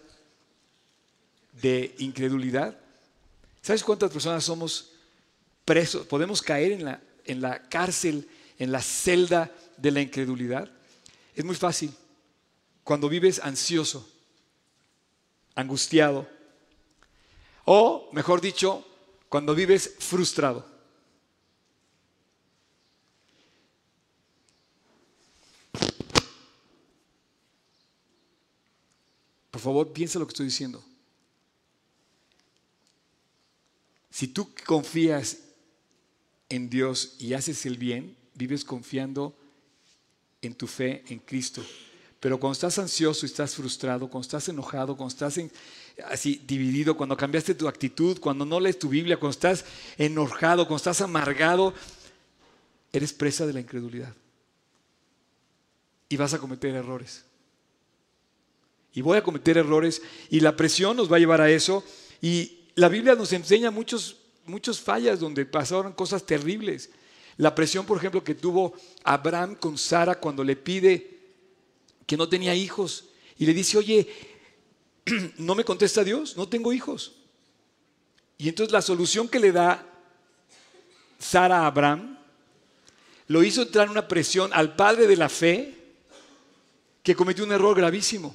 [1.60, 2.74] de incredulidad?
[3.60, 4.92] ¿Sabes cuántas personas somos
[5.66, 6.06] presos?
[6.06, 8.26] Podemos caer en la, en la cárcel,
[8.58, 10.70] en la celda de la incredulidad.
[11.34, 11.92] Es muy fácil.
[12.84, 14.08] Cuando vives ansioso,
[15.58, 16.24] angustiado,
[17.64, 18.86] o mejor dicho,
[19.28, 20.64] cuando vives frustrado.
[29.50, 30.84] Por favor, piensa lo que estoy diciendo.
[34.10, 35.38] Si tú confías
[36.48, 39.36] en Dios y haces el bien, vives confiando
[40.40, 41.64] en tu fe en Cristo.
[42.20, 45.38] Pero cuando estás ansioso y estás frustrado, cuando estás enojado, cuando estás
[46.06, 49.64] así dividido, cuando cambiaste tu actitud, cuando no lees tu Biblia, cuando estás
[49.96, 51.74] enojado, cuando estás amargado,
[52.92, 54.12] eres presa de la incredulidad.
[56.08, 57.24] Y vas a cometer errores.
[58.94, 61.84] Y voy a cometer errores y la presión nos va a llevar a eso.
[62.20, 66.90] Y la Biblia nos enseña muchos, muchos fallas donde pasaron cosas terribles.
[67.36, 71.17] La presión, por ejemplo, que tuvo Abraham con Sara cuando le pide
[72.08, 73.04] que no tenía hijos
[73.36, 74.08] y le dice, oye,
[75.36, 77.12] no me contesta Dios, no tengo hijos.
[78.38, 79.86] Y entonces la solución que le da
[81.18, 82.18] Sara a Abraham
[83.26, 85.74] lo hizo entrar en una presión al padre de la fe
[87.02, 88.34] que cometió un error gravísimo.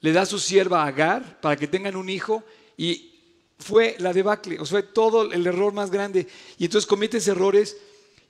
[0.00, 2.44] Le da a su sierva Agar para que tengan un hijo
[2.76, 3.10] y
[3.58, 6.28] fue la debacle, o sea, fue todo el error más grande.
[6.58, 7.76] Y entonces cometes errores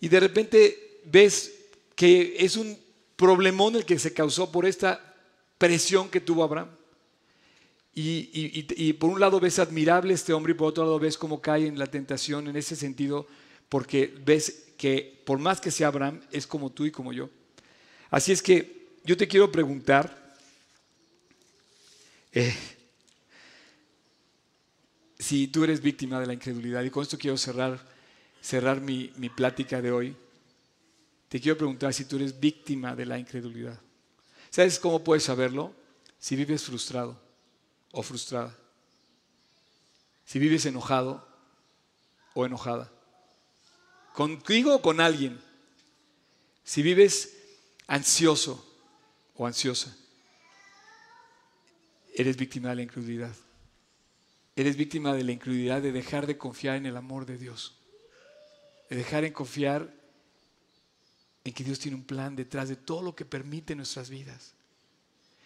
[0.01, 1.53] y de repente ves
[1.95, 2.80] que es un
[3.21, 5.15] problemón el que se causó por esta
[5.59, 6.71] presión que tuvo Abraham.
[7.95, 11.67] Y, por un lado ves admirable este hombre y por otro lado ves cómo cae
[11.67, 13.27] en la tentación en ese sentido,
[13.69, 17.29] porque ves que por más que sea Abraham, es como tú y como yo.
[18.09, 20.35] Así es que yo te quiero preguntar,
[22.33, 22.57] eh,
[25.19, 27.87] si tú eres víctima de la incredulidad, y con esto quiero cerrar,
[28.41, 30.17] cerrar mi, mi plática de hoy,
[31.31, 33.81] te quiero preguntar si tú eres víctima de la incredulidad.
[34.51, 35.73] ¿Sabes cómo puedes saberlo?
[36.19, 37.17] Si vives frustrado
[37.93, 38.53] o frustrada.
[40.25, 41.25] Si vives enojado
[42.35, 42.91] o enojada.
[44.13, 45.41] Contigo o con alguien.
[46.65, 47.37] Si vives
[47.87, 48.67] ansioso
[49.37, 49.97] o ansiosa.
[52.13, 53.37] Eres víctima de la incredulidad.
[54.57, 57.77] Eres víctima de la incredulidad de dejar de confiar en el amor de Dios.
[58.89, 60.00] De dejar de confiar
[61.45, 64.53] en que Dios tiene un plan detrás de todo lo que permite nuestras vidas.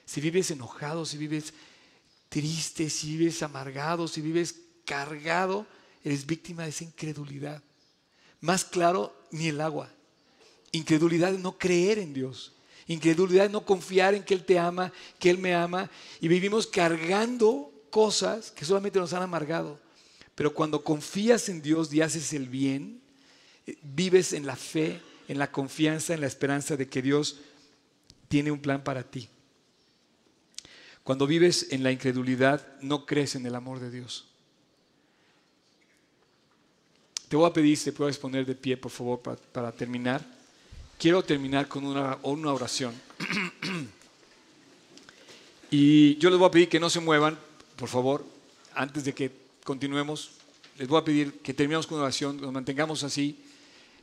[0.06, 1.54] Si vives enojado, si vives
[2.28, 5.66] triste, si vives amargado, si vives cargado,
[6.02, 7.62] eres víctima de esa incredulidad.
[8.40, 9.90] Más claro, ni el agua.
[10.72, 12.52] Incredulidad de no creer en Dios.
[12.86, 15.90] Incredulidad de no confiar en que Él te ama, que Él me ama.
[16.20, 19.80] Y vivimos cargando cosas que solamente nos han amargado.
[20.34, 23.00] Pero cuando confías en Dios y haces el bien,
[23.66, 27.38] eh, vives en la fe, en la confianza, en la esperanza de que Dios
[28.28, 29.28] tiene un plan para ti.
[31.02, 34.26] Cuando vives en la incredulidad, no crees en el amor de Dios.
[37.28, 40.24] Te voy a pedir si te puedes poner de pie, por favor, para, terminar.
[40.98, 42.94] Quiero terminar con una, una oración.
[45.70, 47.38] y yo les voy a pedir que no se muevan
[47.76, 48.24] por favor,
[48.74, 49.30] antes de que
[49.64, 50.30] continuemos,
[50.78, 53.42] les voy a pedir que terminemos con una oración, nos mantengamos así.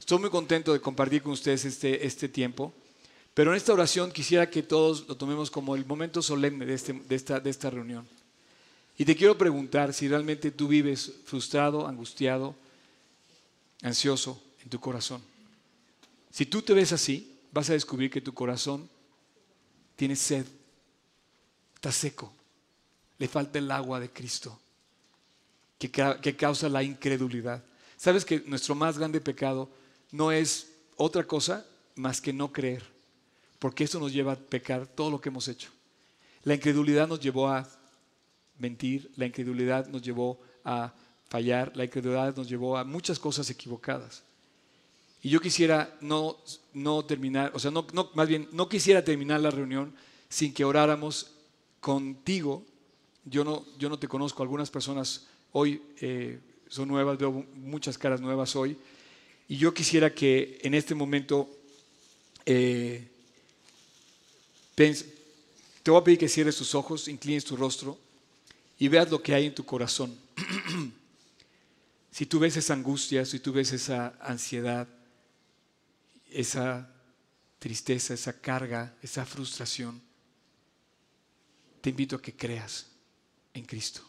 [0.02, 2.74] Estoy muy contento de compartir con ustedes este, este tiempo,
[3.36, 6.94] pero en esta oración quisiera que todos lo tomemos como el momento solemne de, este,
[6.94, 8.08] de, esta, de esta reunión.
[8.98, 12.56] Y te quiero preguntar si realmente tú vives frustrado, angustiado,
[13.84, 15.22] ansioso en tu corazón.
[16.32, 18.90] Si tú te ves así, vas a descubrir que tu corazón
[19.96, 20.48] tiene sed,
[21.76, 22.34] está seco,
[23.20, 24.60] le falta el agua de Cristo,
[25.78, 27.64] que, que causa la incredulidad.
[27.98, 29.70] ¿Sabes que nuestro más grande pecado
[30.12, 32.84] no es otra cosa más que no creer?
[33.60, 35.70] Porque eso nos lleva a pecar todo lo que hemos hecho.
[36.44, 37.68] La incredulidad nos llevó a
[38.58, 40.94] mentir, la incredulidad nos llevó a
[41.30, 44.24] fallar, la incredulidad nos llevó a muchas cosas equivocadas.
[45.24, 46.38] Y yo quisiera no,
[46.74, 49.94] no terminar, o sea, no, no, más bien, no quisiera terminar la reunión
[50.30, 51.32] sin que oráramos
[51.80, 52.66] contigo.
[53.26, 58.20] Yo no, yo no te conozco, algunas personas hoy eh, son nuevas, veo muchas caras
[58.20, 58.78] nuevas hoy.
[59.52, 61.50] Y yo quisiera que en este momento
[62.46, 63.06] eh,
[64.76, 68.00] te voy a pedir que cierres tus ojos, inclines tu rostro
[68.80, 70.18] y veas lo que hay en tu corazón.
[72.12, 74.88] si tú ves esa angustia, si tú ves esa ansiedad,
[76.30, 76.90] esa
[77.60, 80.02] tristeza, esa carga, esa frustración,
[81.82, 82.88] te invito a que creas
[83.54, 84.00] en Cristo.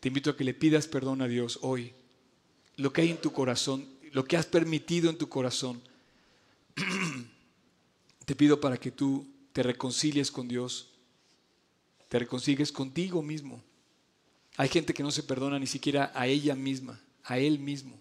[0.00, 1.92] Te invito a que le pidas perdón a Dios hoy.
[2.78, 5.78] Lo que hay en tu corazón, lo que has permitido en tu corazón,
[8.24, 10.88] te pido para que tú te reconcilies con Dios,
[12.08, 13.62] te reconcilies contigo mismo.
[14.56, 18.00] Hay gente que no se perdona ni siquiera a ella misma, a él mismo,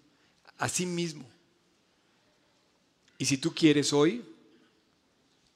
[0.57, 1.25] a sí mismo.
[3.17, 4.23] Y si tú quieres hoy,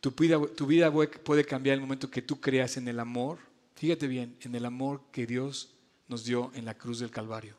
[0.01, 0.91] tu vida,
[1.24, 3.39] puede cambiar el momento que tú creas en el amor,
[3.76, 5.70] fíjate bien, en el amor que Dios
[6.10, 7.55] nos dio en la cruz del Calvario.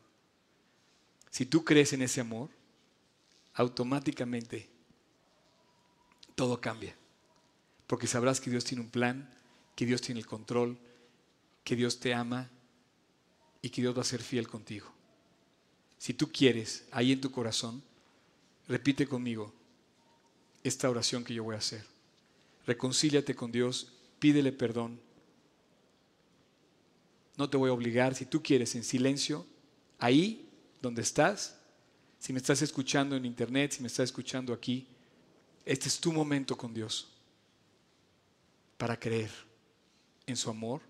[1.30, 2.59] Si tú crees en ese amor,
[3.60, 4.68] automáticamente
[6.34, 6.96] todo cambia.
[7.86, 9.30] Porque sabrás que Dios tiene un plan,
[9.76, 10.78] que Dios tiene el control,
[11.62, 12.48] que Dios te ama
[13.60, 14.90] y que Dios va a ser fiel contigo.
[15.98, 17.82] Si tú quieres, ahí en tu corazón,
[18.66, 19.52] repite conmigo,
[20.64, 21.84] esta oración que yo voy a hacer.
[22.66, 24.98] Reconcíliate con Dios, pídele perdón.
[27.36, 29.46] No te voy a obligar, si tú quieres, en silencio,
[29.98, 30.48] ahí
[30.80, 31.59] donde estás,
[32.20, 34.86] si me estás escuchando en internet, si me estás escuchando aquí,
[35.64, 37.08] este es tu momento con Dios
[38.76, 39.30] para creer
[40.26, 40.82] en su amor,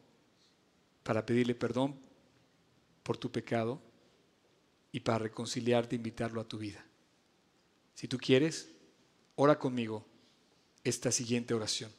[1.05, 1.95] para pedirle perdón
[3.05, 3.81] por tu pecado
[4.91, 6.85] y para reconciliarte e invitarlo a tu vida.
[7.95, 8.69] Si tú quieres,
[9.37, 10.05] ora conmigo
[10.83, 11.93] esta siguiente oración.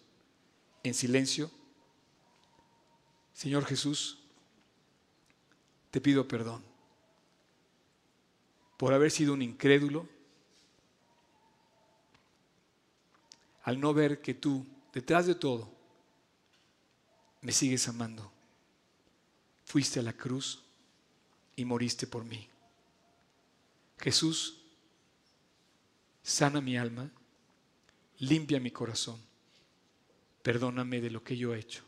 [0.84, 1.50] En silencio,
[3.34, 4.20] Señor Jesús,
[5.90, 6.71] te pido perdón
[8.82, 10.10] por haber sido un incrédulo,
[13.62, 15.72] al no ver que tú, detrás de todo,
[17.42, 18.32] me sigues amando.
[19.66, 20.64] Fuiste a la cruz
[21.56, 22.50] y moriste por mí.
[24.00, 24.64] Jesús,
[26.24, 27.12] sana mi alma
[28.18, 29.22] limpia mi corazón,
[30.42, 31.84] perdóname de lo que yo he hecho.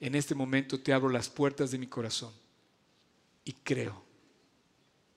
[0.00, 2.32] En este momento te abro las puertas de mi corazón
[3.44, 4.03] y creo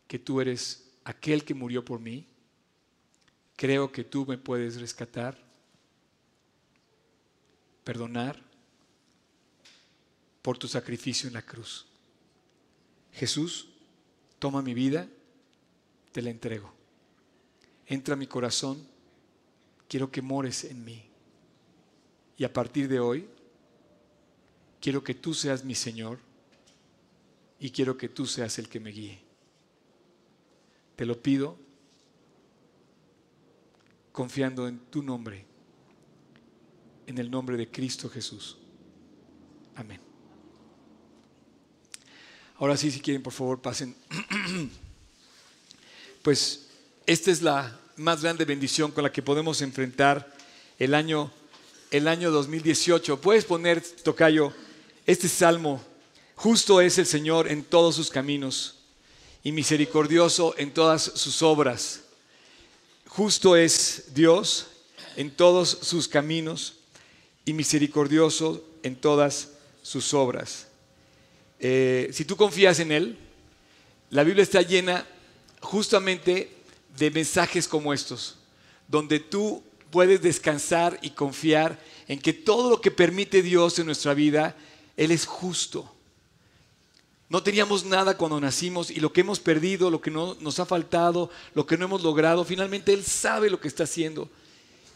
[0.08, 2.26] que tú eres aquel que murió por mí.
[3.55, 5.38] Creo que tú me puedes rescatar,
[7.84, 8.41] perdonar
[10.41, 11.86] por tu sacrificio en la cruz.
[13.14, 13.70] Jesús,
[14.39, 15.08] toma mi vida,
[16.12, 16.72] te la entrego.
[17.86, 18.97] Entra a mi corazón
[19.88, 21.03] quiero que mores en mí.
[22.38, 23.28] Y a partir de hoy,
[24.80, 26.20] quiero que tú seas mi Señor
[27.60, 29.20] y quiero que tú seas el que me guíe.
[30.98, 31.56] Te lo pido
[34.12, 35.45] confiando en tu nombre,
[37.06, 38.58] en el nombre de Cristo Jesús.
[39.76, 40.02] Amén.
[42.56, 43.95] Ahora sí, si quieren, por favor, pasen.
[46.24, 46.68] Pues
[47.06, 50.36] esta es la más grande bendición con la que podemos enfrentar
[50.78, 51.32] el año,
[51.89, 53.22] el año 2018.
[53.22, 54.52] Puedes poner, Tocayo,
[55.06, 55.82] este salmo.
[56.36, 58.77] Justo es el Señor en todos sus caminos
[59.48, 62.02] y misericordioso en todas sus obras.
[63.08, 64.68] Justo es Dios
[65.16, 66.74] en todos sus caminos
[67.45, 70.68] y misericordioso en todas sus obras.
[71.62, 73.18] Eh, si tú confías en Él,
[74.10, 75.08] la Biblia está llena
[75.62, 76.52] justamente
[76.98, 78.36] de mensajes como estos,
[78.86, 84.14] donde tú puedes descansar y confiar en que todo lo que permite Dios en nuestra
[84.14, 84.58] vida,
[84.98, 85.89] Él es justo.
[87.30, 90.66] No teníamos nada cuando nacimos y lo que hemos perdido, lo que no, nos ha
[90.66, 94.30] faltado, lo que no hemos logrado, finalmente Él sabe lo que está haciendo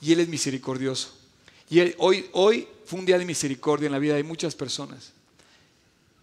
[0.01, 1.13] y Él es misericordioso.
[1.69, 5.13] Y hoy, hoy fue un día de misericordia en la vida de muchas personas.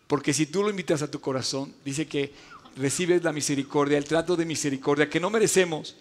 [0.07, 2.33] Porque si tú lo invitas a tu corazón, dice que
[2.77, 5.97] recibes la misericordia, el trato de misericordia que no merecemos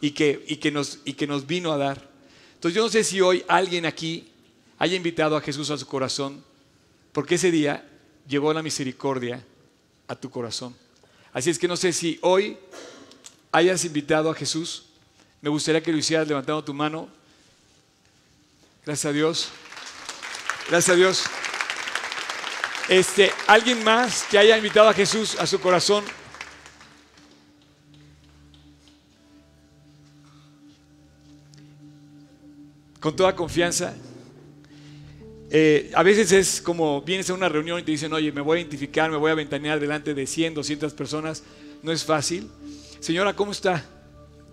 [0.00, 2.08] y que, y que, nos, y que nos vino a dar.
[2.54, 4.28] Entonces yo no sé si hoy alguien aquí
[4.78, 6.44] haya invitado a Jesús a su corazón,
[7.12, 7.88] porque ese día
[8.28, 9.44] llegó la misericordia
[10.08, 10.74] a tu corazón.
[11.32, 12.58] Así es que no sé si hoy
[13.52, 14.86] hayas invitado a Jesús.
[15.40, 17.08] Me gustaría que lo hicieras levantando tu mano.
[18.84, 19.48] Gracias a Dios.
[20.68, 21.24] Gracias a Dios.
[22.88, 26.04] Este, alguien más que haya invitado a Jesús a su corazón.
[32.98, 33.94] Con toda confianza.
[35.50, 38.58] Eh, a veces es como vienes a una reunión y te dicen, oye, me voy
[38.58, 41.42] a identificar, me voy a ventanear delante de 100, 200 personas.
[41.82, 42.48] No es fácil.
[43.00, 43.84] Señora, ¿cómo está?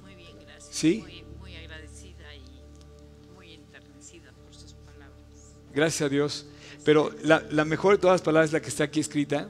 [0.03, 0.69] Muy bien, gracias.
[0.73, 0.99] ¿Sí?
[1.01, 5.19] Muy, muy agradecida y muy enternecida por sus palabras.
[5.73, 6.45] Gracias a Dios.
[6.85, 9.49] Pero la, la mejor de todas las palabras es la que está aquí escrita.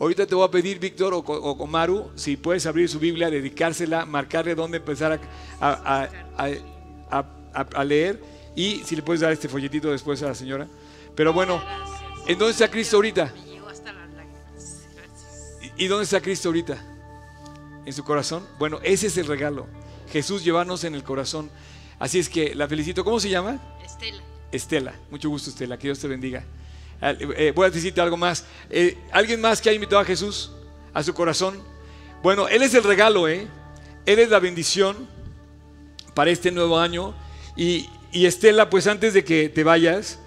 [0.00, 3.28] Ahorita te voy a pedir, Víctor o, o, o Maru, si puedes abrir su Biblia,
[3.28, 5.20] dedicársela, marcarle dónde empezar
[5.60, 6.48] a, a- a-
[7.10, 8.22] a- a- a leer
[8.54, 10.68] y si le puedes dar este folletito después a la señora.
[11.18, 11.60] Pero bueno.
[12.28, 13.32] ¿en dónde está Cristo ahorita?
[13.34, 14.86] Me llegó hasta las lágrimas.
[14.94, 15.72] Gracias.
[15.76, 16.80] ¿Y dónde está Cristo ahorita?
[17.84, 18.46] ¿En su corazón?
[18.56, 19.66] Bueno, ese es el regalo.
[20.12, 21.50] Jesús llevarnos en el corazón.
[21.98, 23.04] Así es que la felicito.
[23.04, 23.60] ¿Cómo se llama?
[23.84, 24.94] Estela, Estela.
[25.10, 25.76] Mucho gusto, Estela.
[25.76, 26.44] Que Dios te bendiga.
[27.00, 28.44] Ah, eh, voy a decirte algo más.
[28.70, 30.52] Eh, ¿Alguien más que ha invitado a Jesús
[30.94, 31.60] a su corazón?
[32.22, 33.48] Bueno, Él es el regalo, ¿eh?
[34.06, 35.08] Él es la bendición
[36.14, 37.12] para este nuevo año.
[37.56, 40.20] Y, y Estela, pues antes de que te vayas,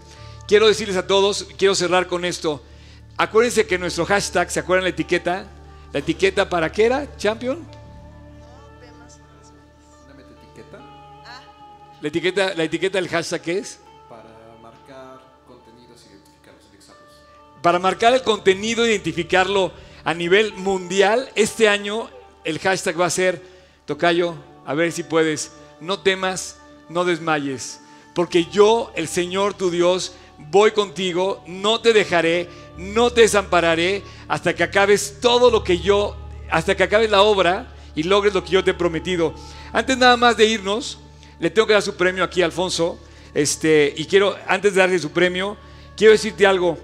[0.51, 2.61] quiero decirles a todos, quiero cerrar con esto.
[3.15, 5.45] Acuérdense que nuestro hashtag, ¿se acuerdan la etiqueta?
[5.93, 7.65] La etiqueta para qué era, champion?
[12.01, 13.79] La etiqueta, la etiqueta del hashtag ¿qué es?
[14.09, 14.25] para
[14.61, 17.09] marcar contenidos identificarlos, indexarlos.
[17.61, 19.71] Para marcar el contenido, identificarlo
[20.03, 22.09] a nivel mundial, este año
[22.43, 23.41] el hashtag va a ser,
[23.85, 24.35] Tocayo,
[24.65, 26.57] a ver si puedes, no temas,
[26.89, 27.79] no desmayes,
[28.13, 30.11] porque yo, el Señor tu Dios,
[30.49, 36.15] voy contigo, no te dejaré, no te desampararé hasta que acabes todo lo que yo,
[36.49, 39.33] hasta que acabes la obra y logres lo que yo te he prometido.
[39.73, 40.99] Antes nada más de irnos,
[41.39, 42.99] le tengo que dar su premio aquí a Alfonso,
[43.33, 45.57] este, y quiero, antes de darle su premio,
[45.95, 46.77] quiero decirte algo.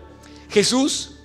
[0.49, 1.15] Jesús,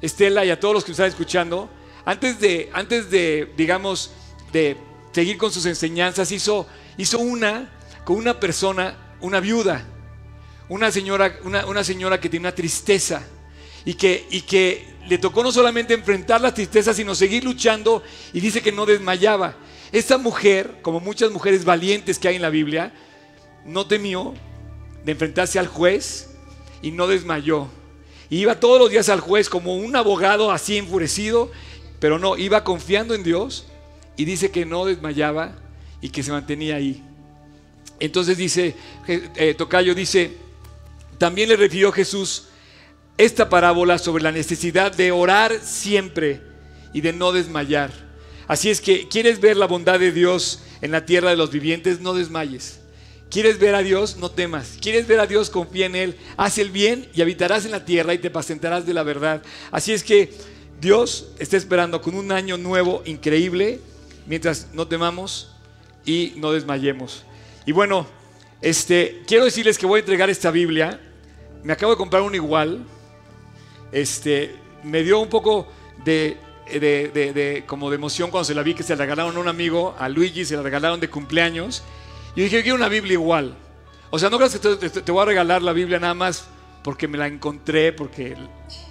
[0.00, 1.68] Estela y a todos los que están escuchando,
[2.04, 4.10] antes de, antes de, digamos,
[4.52, 4.76] de
[5.12, 6.66] seguir con sus enseñanzas, hizo,
[6.96, 7.70] hizo una
[8.04, 9.84] con una persona, una viuda,
[10.68, 13.22] una señora, una, una señora que tiene una tristeza
[13.84, 18.02] y que, y que le tocó no solamente enfrentar la tristeza, sino seguir luchando
[18.32, 19.56] y dice que no desmayaba.
[19.90, 22.92] Esta mujer, como muchas mujeres valientes que hay en la Biblia,
[23.64, 24.34] no temió
[25.04, 26.30] de enfrentarse al juez
[26.82, 27.68] y no desmayó.
[28.28, 31.50] Iba todos los días al juez como un abogado así enfurecido,
[31.98, 33.66] pero no, iba confiando en Dios
[34.16, 35.56] y dice que no desmayaba
[36.02, 37.02] y que se mantenía ahí.
[38.00, 38.74] Entonces dice,
[39.06, 40.36] eh, Tocayo dice,
[41.18, 42.48] también le refirió Jesús
[43.16, 46.40] esta parábola sobre la necesidad de orar siempre
[46.92, 47.90] y de no desmayar.
[48.46, 52.00] Así es que, ¿quieres ver la bondad de Dios en la tierra de los vivientes?
[52.00, 52.80] No desmayes.
[53.30, 54.16] ¿Quieres ver a Dios?
[54.16, 54.78] No temas.
[54.80, 55.50] ¿Quieres ver a Dios?
[55.50, 56.16] Confía en Él.
[56.36, 59.42] Haz el bien y habitarás en la tierra y te pacentarás de la verdad.
[59.70, 60.32] Así es que
[60.80, 63.80] Dios está esperando con un año nuevo increíble
[64.26, 65.50] mientras no temamos
[66.06, 67.24] y no desmayemos.
[67.66, 68.06] Y bueno,
[68.62, 71.00] este, quiero decirles que voy a entregar esta Biblia.
[71.62, 72.84] Me acabo de comprar una igual.
[73.92, 75.66] Este, me dio un poco
[76.04, 76.36] de,
[76.70, 79.48] de- de- como de emoción cuando se la vi que se la regalaron a un
[79.48, 81.82] amigo, a Luigi, se la regalaron de cumpleaños.
[82.36, 83.54] Y dije, yo quiero una Biblia igual.
[84.10, 86.46] O sea, no creas que te, te- te voy a regalar la Biblia nada más
[86.84, 88.36] porque me la encontré, porque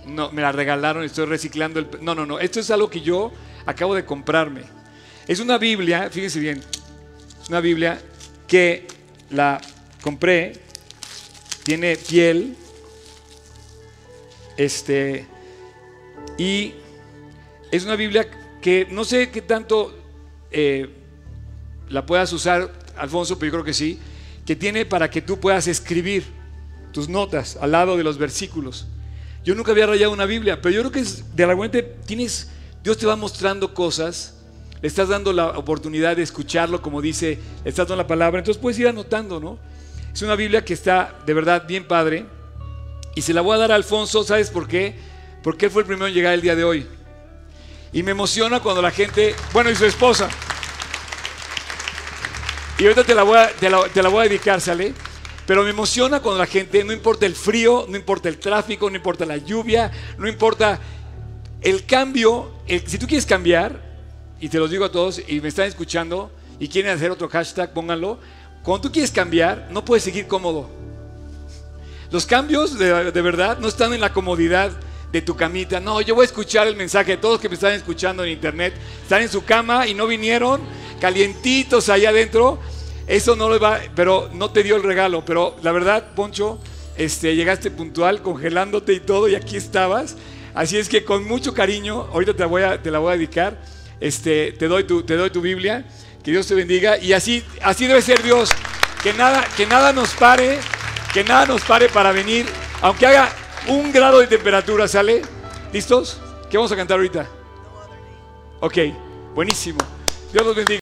[0.05, 1.87] no, me la regalaron y estoy reciclando el...
[2.01, 2.39] No, no, no.
[2.39, 3.31] Esto es algo que yo
[3.65, 4.63] acabo de comprarme.
[5.27, 6.61] Es una Biblia, fíjense bien,
[7.41, 7.99] es una Biblia
[8.47, 8.87] que
[9.29, 9.59] la
[10.01, 10.53] compré,
[11.67, 12.55] tiene piel,
[14.55, 15.27] este,
[16.37, 16.71] y
[17.69, 18.25] es una Biblia
[18.61, 19.93] que no sé qué tanto
[20.49, 20.87] eh,
[21.89, 23.99] la puedas usar, Alfonso, pero yo creo que sí,
[24.45, 26.23] que tiene para que tú puedas escribir
[26.93, 28.87] tus notas al lado de los versículos.
[29.43, 32.49] Yo nunca había rayado una Biblia, pero yo creo que es, de repente tienes,
[32.81, 34.37] Dios te va mostrando cosas,
[34.81, 38.61] le estás dando la oportunidad de escucharlo, como dice, le estás dando la palabra, entonces
[38.61, 39.59] puedes ir anotando, ¿no?
[40.17, 42.25] Es una Biblia que está de verdad bien padre.
[43.13, 44.95] Y se la voy a dar a Alfonso, ¿sabes por qué?
[45.43, 46.87] Porque él fue el primero en llegar el día de hoy.
[47.93, 50.27] Y me emociona cuando la gente, bueno, y su esposa.
[52.79, 54.91] Y ahorita te la voy a, te la, te la voy a dedicar, ¿sale?
[55.45, 58.95] Pero me emociona cuando la gente, no importa el frío, no importa el tráfico, no
[58.95, 60.79] importa la lluvia, no importa
[61.61, 63.79] el cambio, el- si tú quieres cambiar,
[64.39, 67.71] y te los digo a todos y me están escuchando y quieren hacer otro hashtag,
[67.71, 68.19] pónganlo.
[68.67, 70.69] Cuando tú quieres cambiar, no puedes seguir cómodo.
[72.11, 74.73] Los cambios de, de verdad no están en la comodidad
[75.09, 75.79] de tu camita.
[75.79, 78.73] No, yo voy a escuchar el mensaje de todos que me están escuchando en internet.
[79.03, 80.59] Están en su cama y no vinieron,
[80.99, 82.59] calientitos allá adentro.
[83.07, 85.23] Eso no le va, pero no te dio el regalo.
[85.23, 86.59] Pero la verdad, Poncho,
[86.97, 90.17] este, llegaste puntual, congelándote y todo, y aquí estabas.
[90.53, 93.61] Así es que con mucho cariño, ahorita te, voy a, te la voy a dedicar.
[94.01, 95.85] Este, te, doy tu, te doy tu Biblia.
[96.23, 96.97] Que Dios te bendiga.
[96.97, 98.51] Y así, así debe ser Dios.
[99.03, 100.59] Que nada, que nada nos pare,
[101.13, 102.45] que nada nos pare para venir,
[102.81, 103.29] aunque haga
[103.67, 105.21] un grado de temperatura, ¿sale?
[105.71, 106.19] ¿Listos?
[106.49, 107.27] ¿Qué vamos a cantar ahorita?
[108.59, 108.77] Ok,
[109.35, 109.79] buenísimo.
[110.33, 110.75] Dios los bendiga.